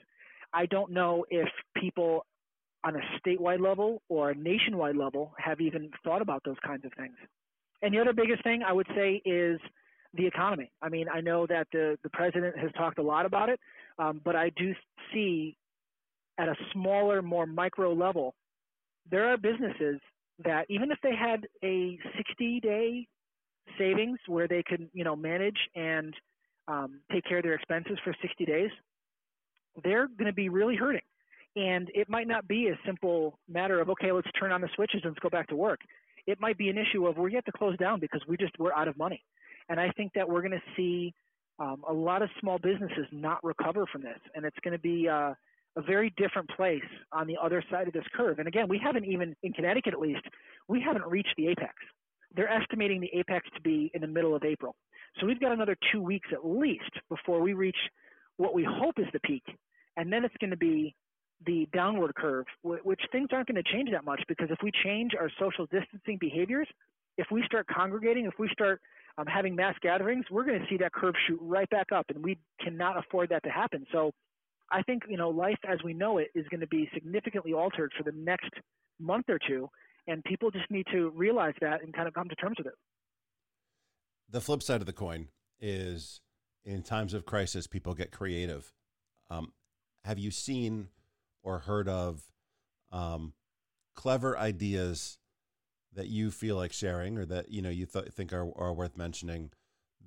I 0.53 0.65
don't 0.65 0.91
know 0.91 1.25
if 1.29 1.47
people 1.75 2.25
on 2.83 2.95
a 2.95 2.99
statewide 3.19 3.59
level 3.59 4.01
or 4.09 4.31
a 4.31 4.35
nationwide 4.35 4.95
level 4.95 5.33
have 5.37 5.61
even 5.61 5.91
thought 6.03 6.21
about 6.21 6.43
those 6.43 6.57
kinds 6.65 6.85
of 6.85 6.91
things. 6.97 7.15
And 7.81 7.93
the 7.93 7.99
other 7.99 8.13
biggest 8.13 8.43
thing 8.43 8.63
I 8.63 8.73
would 8.73 8.87
say 8.95 9.21
is 9.25 9.59
the 10.13 10.27
economy. 10.27 10.71
I 10.81 10.89
mean, 10.89 11.07
I 11.07 11.21
know 11.21 11.47
that 11.47 11.67
the, 11.71 11.97
the 12.03 12.09
president 12.09 12.57
has 12.57 12.71
talked 12.73 12.99
a 12.99 13.03
lot 13.03 13.25
about 13.25 13.49
it, 13.49 13.59
um, 13.97 14.21
but 14.23 14.35
I 14.35 14.51
do 14.55 14.73
see 15.13 15.57
at 16.37 16.49
a 16.49 16.55
smaller, 16.73 17.21
more 17.21 17.45
micro 17.45 17.93
level, 17.93 18.35
there 19.09 19.31
are 19.31 19.37
businesses 19.37 19.99
that 20.43 20.65
even 20.69 20.91
if 20.91 20.97
they 21.03 21.15
had 21.15 21.47
a 21.63 21.99
60 22.17 22.59
day 22.61 23.07
savings 23.77 24.19
where 24.27 24.47
they 24.47 24.63
could, 24.63 24.89
you 24.93 25.03
know, 25.03 25.15
manage 25.15 25.57
and 25.75 26.13
um, 26.67 26.99
take 27.11 27.23
care 27.25 27.37
of 27.37 27.43
their 27.43 27.53
expenses 27.53 27.97
for 28.03 28.15
60 28.21 28.45
days, 28.45 28.69
they're 29.83 30.07
going 30.07 30.25
to 30.25 30.33
be 30.33 30.49
really 30.49 30.75
hurting. 30.75 31.01
And 31.55 31.89
it 31.93 32.09
might 32.09 32.27
not 32.27 32.47
be 32.47 32.67
a 32.67 32.79
simple 32.85 33.37
matter 33.49 33.81
of, 33.81 33.89
okay, 33.89 34.11
let's 34.11 34.29
turn 34.39 34.51
on 34.51 34.61
the 34.61 34.69
switches 34.75 35.01
and 35.03 35.11
let's 35.11 35.19
go 35.19 35.29
back 35.29 35.47
to 35.49 35.55
work. 35.55 35.81
It 36.27 36.39
might 36.39 36.57
be 36.57 36.69
an 36.69 36.77
issue 36.77 37.07
of 37.07 37.17
we 37.17 37.33
have 37.33 37.45
to 37.45 37.51
close 37.51 37.77
down 37.77 37.99
because 37.99 38.21
we 38.27 38.37
just 38.37 38.53
we're 38.57 38.73
out 38.73 38.87
of 38.87 38.97
money. 38.97 39.23
And 39.69 39.79
I 39.79 39.91
think 39.91 40.13
that 40.13 40.27
we're 40.27 40.41
going 40.41 40.51
to 40.51 40.61
see 40.75 41.13
um, 41.59 41.83
a 41.87 41.93
lot 41.93 42.21
of 42.21 42.29
small 42.39 42.57
businesses 42.57 43.05
not 43.11 43.43
recover 43.43 43.85
from 43.91 44.01
this, 44.01 44.19
and 44.35 44.45
it's 44.45 44.57
going 44.63 44.73
to 44.73 44.79
be 44.79 45.07
uh, 45.07 45.33
a 45.77 45.81
very 45.81 46.13
different 46.17 46.49
place 46.49 46.83
on 47.11 47.27
the 47.27 47.37
other 47.41 47.63
side 47.69 47.87
of 47.87 47.93
this 47.93 48.03
curve. 48.15 48.39
And 48.39 48.47
again, 48.47 48.67
we 48.67 48.79
haven't 48.83 49.05
even 49.05 49.35
in 49.43 49.53
Connecticut, 49.53 49.93
at 49.93 49.99
least, 49.99 50.21
we 50.67 50.81
haven't 50.81 51.05
reached 51.05 51.33
the 51.37 51.47
apex. 51.47 51.73
They're 52.35 52.49
estimating 52.49 53.01
the 53.01 53.11
apex 53.13 53.47
to 53.55 53.61
be 53.61 53.91
in 53.93 54.01
the 54.01 54.07
middle 54.07 54.35
of 54.35 54.43
April. 54.43 54.75
So 55.19 55.27
we've 55.27 55.39
got 55.39 55.51
another 55.51 55.75
two 55.91 56.01
weeks 56.01 56.29
at 56.31 56.45
least 56.45 56.91
before 57.09 57.41
we 57.41 57.53
reach 57.53 57.77
what 58.37 58.53
we 58.53 58.63
hope 58.67 58.97
is 58.97 59.07
the 59.13 59.19
peak, 59.19 59.43
and 59.97 60.11
then 60.11 60.23
it's 60.23 60.35
going 60.39 60.51
to 60.51 60.57
be 60.57 60.95
the 61.45 61.67
downward 61.73 62.15
curve, 62.15 62.45
which 62.63 63.01
things 63.11 63.29
aren't 63.31 63.47
going 63.47 63.61
to 63.61 63.71
change 63.71 63.89
that 63.91 64.05
much 64.05 64.21
because 64.27 64.49
if 64.51 64.59
we 64.63 64.71
change 64.83 65.11
our 65.19 65.29
social 65.39 65.65
distancing 65.65 66.17
behaviors, 66.19 66.67
if 67.17 67.27
we 67.31 67.43
start 67.45 67.67
congregating, 67.67 68.25
if 68.25 68.33
we 68.39 68.49
start 68.51 68.81
um, 69.17 69.25
having 69.27 69.55
mass 69.55 69.75
gatherings, 69.81 70.25
we're 70.31 70.45
going 70.45 70.59
to 70.59 70.65
see 70.69 70.77
that 70.77 70.93
curve 70.93 71.15
shoot 71.27 71.39
right 71.41 71.69
back 71.69 71.91
up, 71.93 72.05
and 72.09 72.23
we 72.23 72.37
cannot 72.61 72.97
afford 72.97 73.29
that 73.29 73.43
to 73.43 73.49
happen. 73.49 73.85
So 73.91 74.11
I 74.71 74.81
think 74.83 75.03
you 75.09 75.17
know 75.17 75.29
life 75.29 75.59
as 75.67 75.79
we 75.83 75.93
know 75.93 76.17
it 76.17 76.29
is 76.33 76.47
going 76.49 76.61
to 76.61 76.67
be 76.67 76.89
significantly 76.93 77.53
altered 77.53 77.91
for 77.97 78.03
the 78.03 78.17
next 78.17 78.51
month 78.99 79.25
or 79.29 79.39
two, 79.45 79.69
and 80.07 80.23
people 80.23 80.51
just 80.51 80.69
need 80.69 80.87
to 80.91 81.09
realize 81.11 81.53
that 81.61 81.83
and 81.83 81.93
kind 81.93 82.07
of 82.07 82.13
come 82.13 82.29
to 82.29 82.35
terms 82.35 82.55
with 82.57 82.67
it. 82.67 82.73
The 84.29 84.41
flip 84.41 84.63
side 84.63 84.79
of 84.81 84.87
the 84.87 84.93
coin 84.93 85.27
is 85.59 86.21
in 86.63 86.83
times 86.83 87.13
of 87.13 87.25
crisis, 87.25 87.67
people 87.67 87.93
get 87.93 88.11
creative. 88.11 88.71
Um, 89.29 89.51
have 90.05 90.17
you 90.17 90.31
seen 90.31 90.87
or 91.43 91.59
heard 91.59 91.87
of 91.87 92.21
um, 92.91 93.33
clever 93.95 94.37
ideas 94.37 95.17
that 95.93 96.07
you 96.07 96.31
feel 96.31 96.55
like 96.55 96.71
sharing 96.71 97.17
or 97.17 97.25
that 97.25 97.51
you 97.51 97.61
know 97.61 97.69
you 97.69 97.85
th- 97.85 98.05
think 98.09 98.33
are, 98.33 98.49
are 98.57 98.73
worth 98.73 98.97
mentioning 98.97 99.51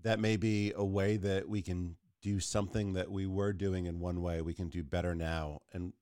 that 0.03 0.19
may 0.19 0.37
be 0.37 0.73
a 0.77 0.85
way 0.85 1.17
that 1.17 1.49
we 1.49 1.63
can 1.63 1.97
do 2.23 2.41
something 2.41 2.95
that 2.95 3.11
we 3.11 3.27
were 3.27 3.53
doing 3.53 3.87
in 3.87 4.01
one 4.01 4.23
way 4.23 4.41
we 4.41 4.55
can 4.55 4.69
do 4.69 4.83
better 4.83 5.15
now 5.15 5.61
and 5.73 5.93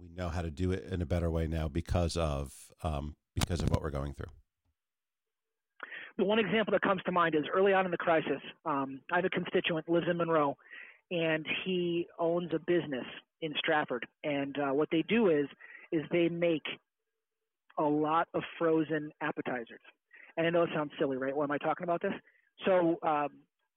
we 0.00 0.08
know 0.08 0.28
how 0.28 0.42
to 0.42 0.50
do 0.50 0.72
it 0.72 0.84
in 0.90 1.02
a 1.02 1.06
better 1.06 1.30
way 1.30 1.46
now 1.46 1.68
because 1.68 2.16
of 2.16 2.52
um, 2.82 3.16
because 3.34 3.60
of 3.60 3.70
what 3.70 3.82
we're 3.82 3.90
going 3.90 4.12
through. 4.12 4.30
The 6.16 6.24
one 6.24 6.38
example 6.38 6.72
that 6.72 6.82
comes 6.82 7.02
to 7.06 7.12
mind 7.12 7.34
is 7.34 7.44
early 7.52 7.72
on 7.72 7.84
in 7.84 7.90
the 7.90 7.96
crisis 7.96 8.40
um, 8.64 9.00
i 9.10 9.16
have 9.16 9.24
a 9.24 9.30
constituent 9.30 9.88
lives 9.88 10.06
in 10.08 10.16
monroe 10.16 10.56
and 11.10 11.46
he 11.64 12.06
owns 12.18 12.50
a 12.54 12.58
business 12.58 13.06
in 13.42 13.52
stratford 13.58 14.06
and 14.22 14.58
uh, 14.58 14.72
what 14.72 14.88
they 14.90 15.02
do 15.08 15.28
is 15.28 15.46
is 15.92 16.02
they 16.10 16.28
make 16.28 16.64
a 17.78 17.82
lot 17.82 18.28
of 18.34 18.42
frozen 18.58 19.12
appetizers. 19.20 19.80
And 20.36 20.46
I 20.46 20.50
know 20.50 20.62
it 20.62 20.70
sounds 20.74 20.92
silly, 20.98 21.16
right? 21.16 21.34
Why 21.34 21.44
am 21.44 21.50
I 21.50 21.58
talking 21.58 21.84
about 21.84 22.02
this? 22.02 22.12
So 22.64 22.98
um, 23.02 23.28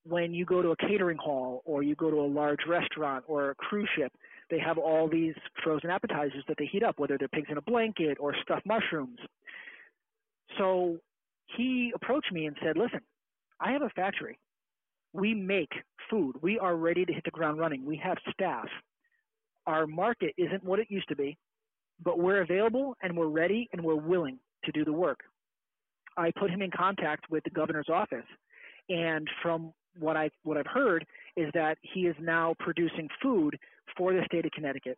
when 0.08 0.34
you 0.34 0.46
go 0.46 0.62
to 0.62 0.70
a 0.70 0.76
catering 0.76 1.18
hall 1.18 1.62
or 1.66 1.84
you 1.84 1.96
go 1.96 2.10
to 2.10 2.18
a 2.18 2.28
large 2.28 2.60
restaurant 2.68 3.24
or 3.28 3.52
a 3.52 3.56
cruise 3.56 3.90
ship, 3.96 4.12
they 4.50 4.60
have 4.60 4.78
all 4.78 5.10
these 5.10 5.34
frozen 5.64 5.90
appetizers 5.90 6.44
that 6.48 6.58
they 6.58 6.66
heat 6.66 6.84
up, 6.84 7.00
whether 7.00 7.18
they're 7.18 7.28
pigs 7.28 7.50
in 7.52 7.58
a 7.58 7.62
blanket 7.62 8.18
or 8.20 8.34
stuffed 8.42 8.66
mushrooms. 8.66 9.20
So 10.58 10.98
he 11.58 11.92
approached 11.94 12.32
me 12.32 12.46
and 12.46 12.56
said, 12.64 12.78
Listen, 12.78 13.02
I 13.60 13.72
have 13.74 13.82
a 13.82 13.90
factory. 13.90 14.40
We 15.14 15.34
make 15.34 15.72
food. 16.10 16.36
We 16.42 16.60
are 16.60 16.76
ready 16.76 17.06
to 17.06 17.14
hit 17.14 17.24
the 17.24 17.32
ground 17.32 17.60
running. 17.60 17.86
We 17.86 17.98
have 17.98 18.18
staff. 18.32 18.68
Our 19.66 19.88
market 19.88 20.34
isn't 20.38 20.64
what 20.64 20.80
it 20.80 20.88
used 20.90 21.10
to 21.10 21.16
be 21.16 21.38
but 22.04 22.20
we're 22.20 22.42
available 22.42 22.96
and 23.02 23.16
we're 23.18 23.28
ready 23.28 23.68
and 23.72 23.82
we're 23.82 23.96
willing 23.96 24.40
to 24.66 24.72
do 24.72 24.86
the 24.86 24.94
work. 24.94 25.20
I 26.18 26.32
put 26.38 26.50
him 26.50 26.62
in 26.62 26.72
contact 26.72 27.30
with 27.30 27.44
the 27.44 27.50
governor's 27.52 27.90
office, 27.90 28.26
and 28.90 29.28
from 29.42 29.74
what 30.00 30.18
I 30.18 30.30
what 30.44 30.58
I've 30.58 30.68
heard 30.68 31.06
is 31.36 31.50
that 31.54 31.78
he 31.82 32.02
is 32.02 32.16
now 32.20 32.56
producing 32.60 33.08
food 33.22 33.58
for 33.96 34.14
the 34.14 34.22
state 34.26 34.46
of 34.46 34.52
Connecticut, 34.52 34.98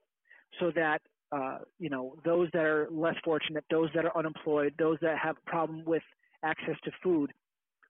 so 0.60 0.72
that 0.76 1.02
uh, 1.32 1.60
you 1.78 1.90
know 1.90 2.16
those 2.24 2.50
that 2.54 2.64
are 2.64 2.88
less 2.90 3.16
fortunate, 3.24 3.66
those 3.70 3.90
that 3.96 4.06
are 4.06 4.18
unemployed, 4.18 4.74
those 4.80 4.98
that 5.02 5.18
have 5.18 5.36
a 5.46 5.50
problem 5.50 5.84
with 5.86 6.04
access 6.44 6.76
to 6.86 6.92
food, 7.04 7.34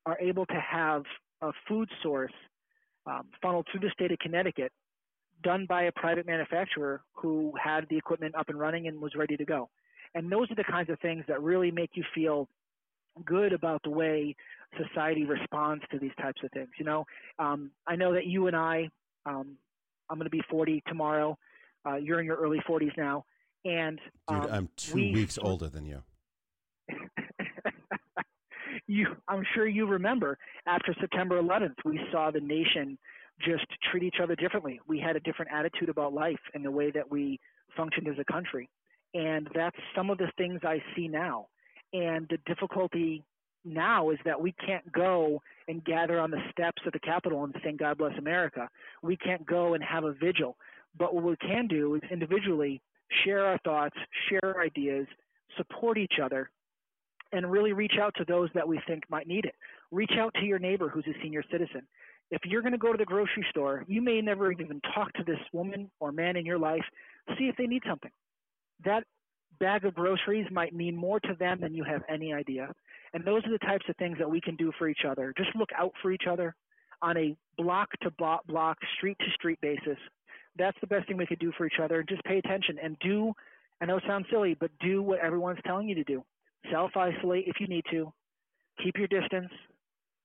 are 0.07 0.17
able 0.19 0.45
to 0.47 0.59
have 0.59 1.03
a 1.41 1.51
food 1.67 1.89
source 2.03 2.33
um, 3.05 3.27
funneled 3.41 3.67
through 3.71 3.81
the 3.81 3.91
state 3.93 4.11
of 4.11 4.19
Connecticut 4.19 4.71
done 5.43 5.65
by 5.67 5.83
a 5.83 5.91
private 5.91 6.25
manufacturer 6.25 7.01
who 7.13 7.53
had 7.61 7.87
the 7.89 7.97
equipment 7.97 8.35
up 8.35 8.49
and 8.49 8.59
running 8.59 8.87
and 8.87 8.99
was 9.01 9.15
ready 9.15 9.37
to 9.37 9.45
go. 9.45 9.69
And 10.15 10.31
those 10.31 10.51
are 10.51 10.55
the 10.55 10.63
kinds 10.63 10.89
of 10.89 10.99
things 10.99 11.23
that 11.27 11.41
really 11.41 11.71
make 11.71 11.91
you 11.93 12.03
feel 12.13 12.49
good 13.25 13.53
about 13.53 13.81
the 13.83 13.89
way 13.89 14.35
society 14.77 15.25
responds 15.25 15.83
to 15.91 15.99
these 15.99 16.11
types 16.21 16.41
of 16.43 16.51
things. 16.51 16.69
You 16.77 16.85
know, 16.85 17.05
um, 17.37 17.71
I 17.87 17.95
know 17.95 18.13
that 18.13 18.25
you 18.25 18.47
and 18.47 18.55
I, 18.55 18.89
um, 19.25 19.57
I'm 20.09 20.17
going 20.17 20.25
to 20.25 20.29
be 20.29 20.41
40 20.49 20.83
tomorrow. 20.87 21.37
Uh, 21.85 21.95
you're 21.95 22.19
in 22.19 22.25
your 22.25 22.37
early 22.37 22.59
40s 22.67 22.97
now, 22.97 23.23
and 23.63 23.99
um, 24.27 24.41
dude, 24.41 24.51
I'm 24.51 24.69
two 24.75 24.95
we, 24.95 25.11
weeks 25.13 25.37
older 25.41 25.69
than 25.69 25.85
you. 25.85 26.03
You, 28.89 29.05
I'm 29.27 29.43
sure 29.53 29.67
you 29.67 29.85
remember 29.85 30.37
after 30.65 30.95
September 30.99 31.39
11th, 31.39 31.75
we 31.85 31.99
saw 32.11 32.31
the 32.31 32.39
nation 32.39 32.97
just 33.39 33.65
treat 33.89 34.03
each 34.03 34.17
other 34.21 34.35
differently. 34.35 34.79
We 34.87 34.99
had 34.99 35.15
a 35.15 35.19
different 35.19 35.51
attitude 35.53 35.89
about 35.89 36.11
life 36.11 36.39
and 36.55 36.65
the 36.65 36.71
way 36.71 36.89
that 36.91 37.09
we 37.09 37.39
functioned 37.77 38.07
as 38.07 38.15
a 38.19 38.31
country. 38.31 38.67
And 39.13 39.47
that's 39.53 39.77
some 39.95 40.09
of 40.09 40.17
the 40.17 40.31
things 40.37 40.61
I 40.63 40.81
see 40.95 41.07
now. 41.07 41.47
And 41.93 42.27
the 42.29 42.39
difficulty 42.47 43.23
now 43.63 44.09
is 44.09 44.17
that 44.25 44.41
we 44.41 44.53
can't 44.53 44.91
go 44.91 45.39
and 45.67 45.83
gather 45.85 46.19
on 46.19 46.31
the 46.31 46.41
steps 46.51 46.81
of 46.85 46.93
the 46.93 46.99
Capitol 46.99 47.43
and 47.43 47.55
sing 47.63 47.77
God 47.77 47.99
Bless 47.99 48.17
America. 48.17 48.67
We 49.03 49.17
can't 49.17 49.45
go 49.45 49.75
and 49.75 49.83
have 49.83 50.03
a 50.03 50.13
vigil. 50.13 50.57
But 50.97 51.13
what 51.13 51.23
we 51.23 51.35
can 51.37 51.67
do 51.67 51.93
is 51.93 52.01
individually 52.11 52.81
share 53.23 53.45
our 53.45 53.59
thoughts, 53.59 53.95
share 54.29 54.55
our 54.55 54.61
ideas, 54.63 55.05
support 55.57 55.97
each 55.99 56.15
other, 56.21 56.49
and 57.31 57.49
really 57.49 57.73
reach 57.73 57.93
out 58.01 58.13
to 58.17 58.25
those 58.25 58.49
that 58.53 58.67
we 58.67 58.79
think 58.87 59.03
might 59.09 59.27
need 59.27 59.45
it. 59.45 59.55
Reach 59.91 60.13
out 60.19 60.33
to 60.35 60.45
your 60.45 60.59
neighbor 60.59 60.89
who's 60.89 61.05
a 61.07 61.21
senior 61.21 61.43
citizen 61.51 61.81
if 62.31 62.41
you're 62.45 62.61
going 62.61 62.73
to 62.73 62.77
go 62.77 62.91
to 62.91 62.97
the 62.97 63.05
grocery 63.05 63.45
store, 63.49 63.83
you 63.87 64.01
may 64.01 64.21
never 64.21 64.51
even 64.51 64.81
talk 64.93 65.11
to 65.13 65.23
this 65.23 65.39
woman 65.51 65.89
or 65.99 66.11
man 66.11 66.35
in 66.35 66.45
your 66.45 66.59
life, 66.59 66.83
see 67.37 67.45
if 67.45 67.55
they 67.57 67.65
need 67.65 67.83
something. 67.87 68.11
That 68.85 69.03
bag 69.59 69.85
of 69.85 69.95
groceries 69.95 70.45
might 70.51 70.73
mean 70.73 70.95
more 70.95 71.19
to 71.21 71.35
them 71.39 71.59
than 71.59 71.73
you 71.73 71.83
have 71.83 72.01
any 72.07 72.33
idea. 72.33 72.71
And 73.13 73.25
those 73.25 73.43
are 73.45 73.51
the 73.51 73.65
types 73.65 73.85
of 73.89 73.95
things 73.97 74.17
that 74.19 74.29
we 74.29 74.39
can 74.39 74.55
do 74.55 74.71
for 74.77 74.87
each 74.87 75.05
other. 75.07 75.33
Just 75.37 75.49
look 75.55 75.69
out 75.77 75.93
for 76.01 76.11
each 76.11 76.27
other. 76.29 76.55
on 77.01 77.15
a 77.15 77.35
block 77.57 77.89
to 78.01 78.11
block, 78.11 78.77
street 78.97 79.17
to 79.19 79.31
street 79.33 79.59
basis. 79.61 79.97
That's 80.57 80.77
the 80.81 80.87
best 80.87 81.07
thing 81.07 81.15
we 81.15 81.25
could 81.25 81.39
do 81.39 81.53
for 81.57 81.65
each 81.65 81.79
other. 81.81 82.03
Just 82.03 82.23
pay 82.25 82.37
attention 82.37 82.77
and 82.83 82.97
do. 82.99 83.31
I 83.81 83.85
know 83.85 83.97
it 83.97 84.03
sounds 84.05 84.25
silly, 84.29 84.53
but 84.59 84.69
do 84.81 85.01
what 85.01 85.19
everyone's 85.19 85.59
telling 85.65 85.87
you 85.87 85.95
to 85.95 86.03
do. 86.03 86.23
Self 86.71 86.91
isolate 86.95 87.45
if 87.47 87.59
you 87.59 87.67
need 87.67 87.85
to. 87.91 88.11
Keep 88.83 88.97
your 88.97 89.07
distance. 89.07 89.51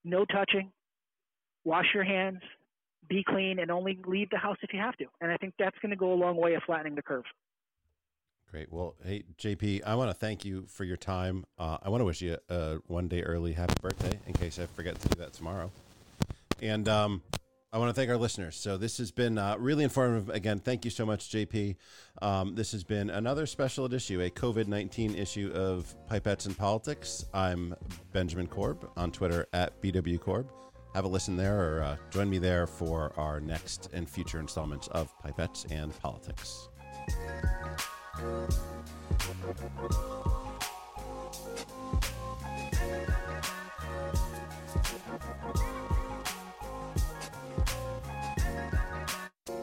No 0.03 0.25
touching. 0.25 0.71
Wash 1.63 1.87
your 1.93 2.03
hands. 2.03 2.41
Be 3.07 3.23
clean 3.27 3.59
and 3.59 3.69
only 3.71 3.99
leave 4.05 4.29
the 4.29 4.37
house 4.37 4.57
if 4.61 4.73
you 4.73 4.79
have 4.79 4.95
to. 4.97 5.05
And 5.21 5.31
I 5.31 5.37
think 5.37 5.53
that's 5.59 5.77
going 5.81 5.91
to 5.91 5.95
go 5.95 6.13
a 6.13 6.15
long 6.15 6.37
way 6.37 6.55
of 6.55 6.63
flattening 6.63 6.95
the 6.95 7.01
curve. 7.01 7.23
Great. 8.51 8.71
Well, 8.71 8.95
hey, 9.03 9.23
JP, 9.37 9.81
I 9.85 9.95
want 9.95 10.09
to 10.09 10.13
thank 10.13 10.45
you 10.45 10.65
for 10.67 10.83
your 10.83 10.97
time. 10.97 11.45
Uh, 11.57 11.77
I 11.83 11.89
want 11.89 12.01
to 12.01 12.05
wish 12.05 12.21
you 12.21 12.37
a 12.49 12.77
one 12.87 13.07
day 13.07 13.21
early 13.21 13.53
happy 13.53 13.73
birthday 13.81 14.17
in 14.27 14.33
case 14.33 14.59
I 14.59 14.65
forget 14.65 14.99
to 15.01 15.09
do 15.09 15.19
that 15.19 15.33
tomorrow. 15.33 15.71
And 16.61 16.87
um, 16.87 17.21
I 17.73 17.77
want 17.77 17.89
to 17.89 17.93
thank 17.93 18.09
our 18.09 18.17
listeners. 18.17 18.55
So 18.55 18.77
this 18.77 18.97
has 18.99 19.11
been 19.11 19.37
uh, 19.37 19.57
really 19.59 19.83
informative. 19.83 20.29
Again, 20.29 20.59
thank 20.59 20.85
you 20.85 20.91
so 20.91 21.05
much, 21.05 21.29
JP. 21.29 21.75
Um, 22.21 22.55
this 22.55 22.71
has 22.71 22.85
been 22.85 23.09
another 23.09 23.45
special 23.45 23.91
issue, 23.93 24.21
a 24.21 24.29
COVID 24.29 24.67
19 24.67 25.15
issue 25.15 25.51
of 25.53 25.93
Pipettes 26.09 26.45
and 26.45 26.57
Politics. 26.57 27.25
I'm 27.33 27.75
Benjamin 28.13 28.47
Corb 28.47 28.89
on 28.95 29.11
Twitter 29.11 29.47
at 29.51 29.81
BWCorb. 29.81 30.47
Have 30.93 31.03
a 31.03 31.09
listen 31.09 31.35
there 31.35 31.59
or 31.59 31.83
uh, 31.83 31.97
join 32.11 32.29
me 32.29 32.37
there 32.37 32.65
for 32.65 33.11
our 33.17 33.41
next 33.41 33.89
and 33.91 34.09
future 34.09 34.39
installments 34.39 34.87
of 34.89 35.13
Pipettes 35.19 35.69
and 35.69 35.91
Politics. 35.99 36.69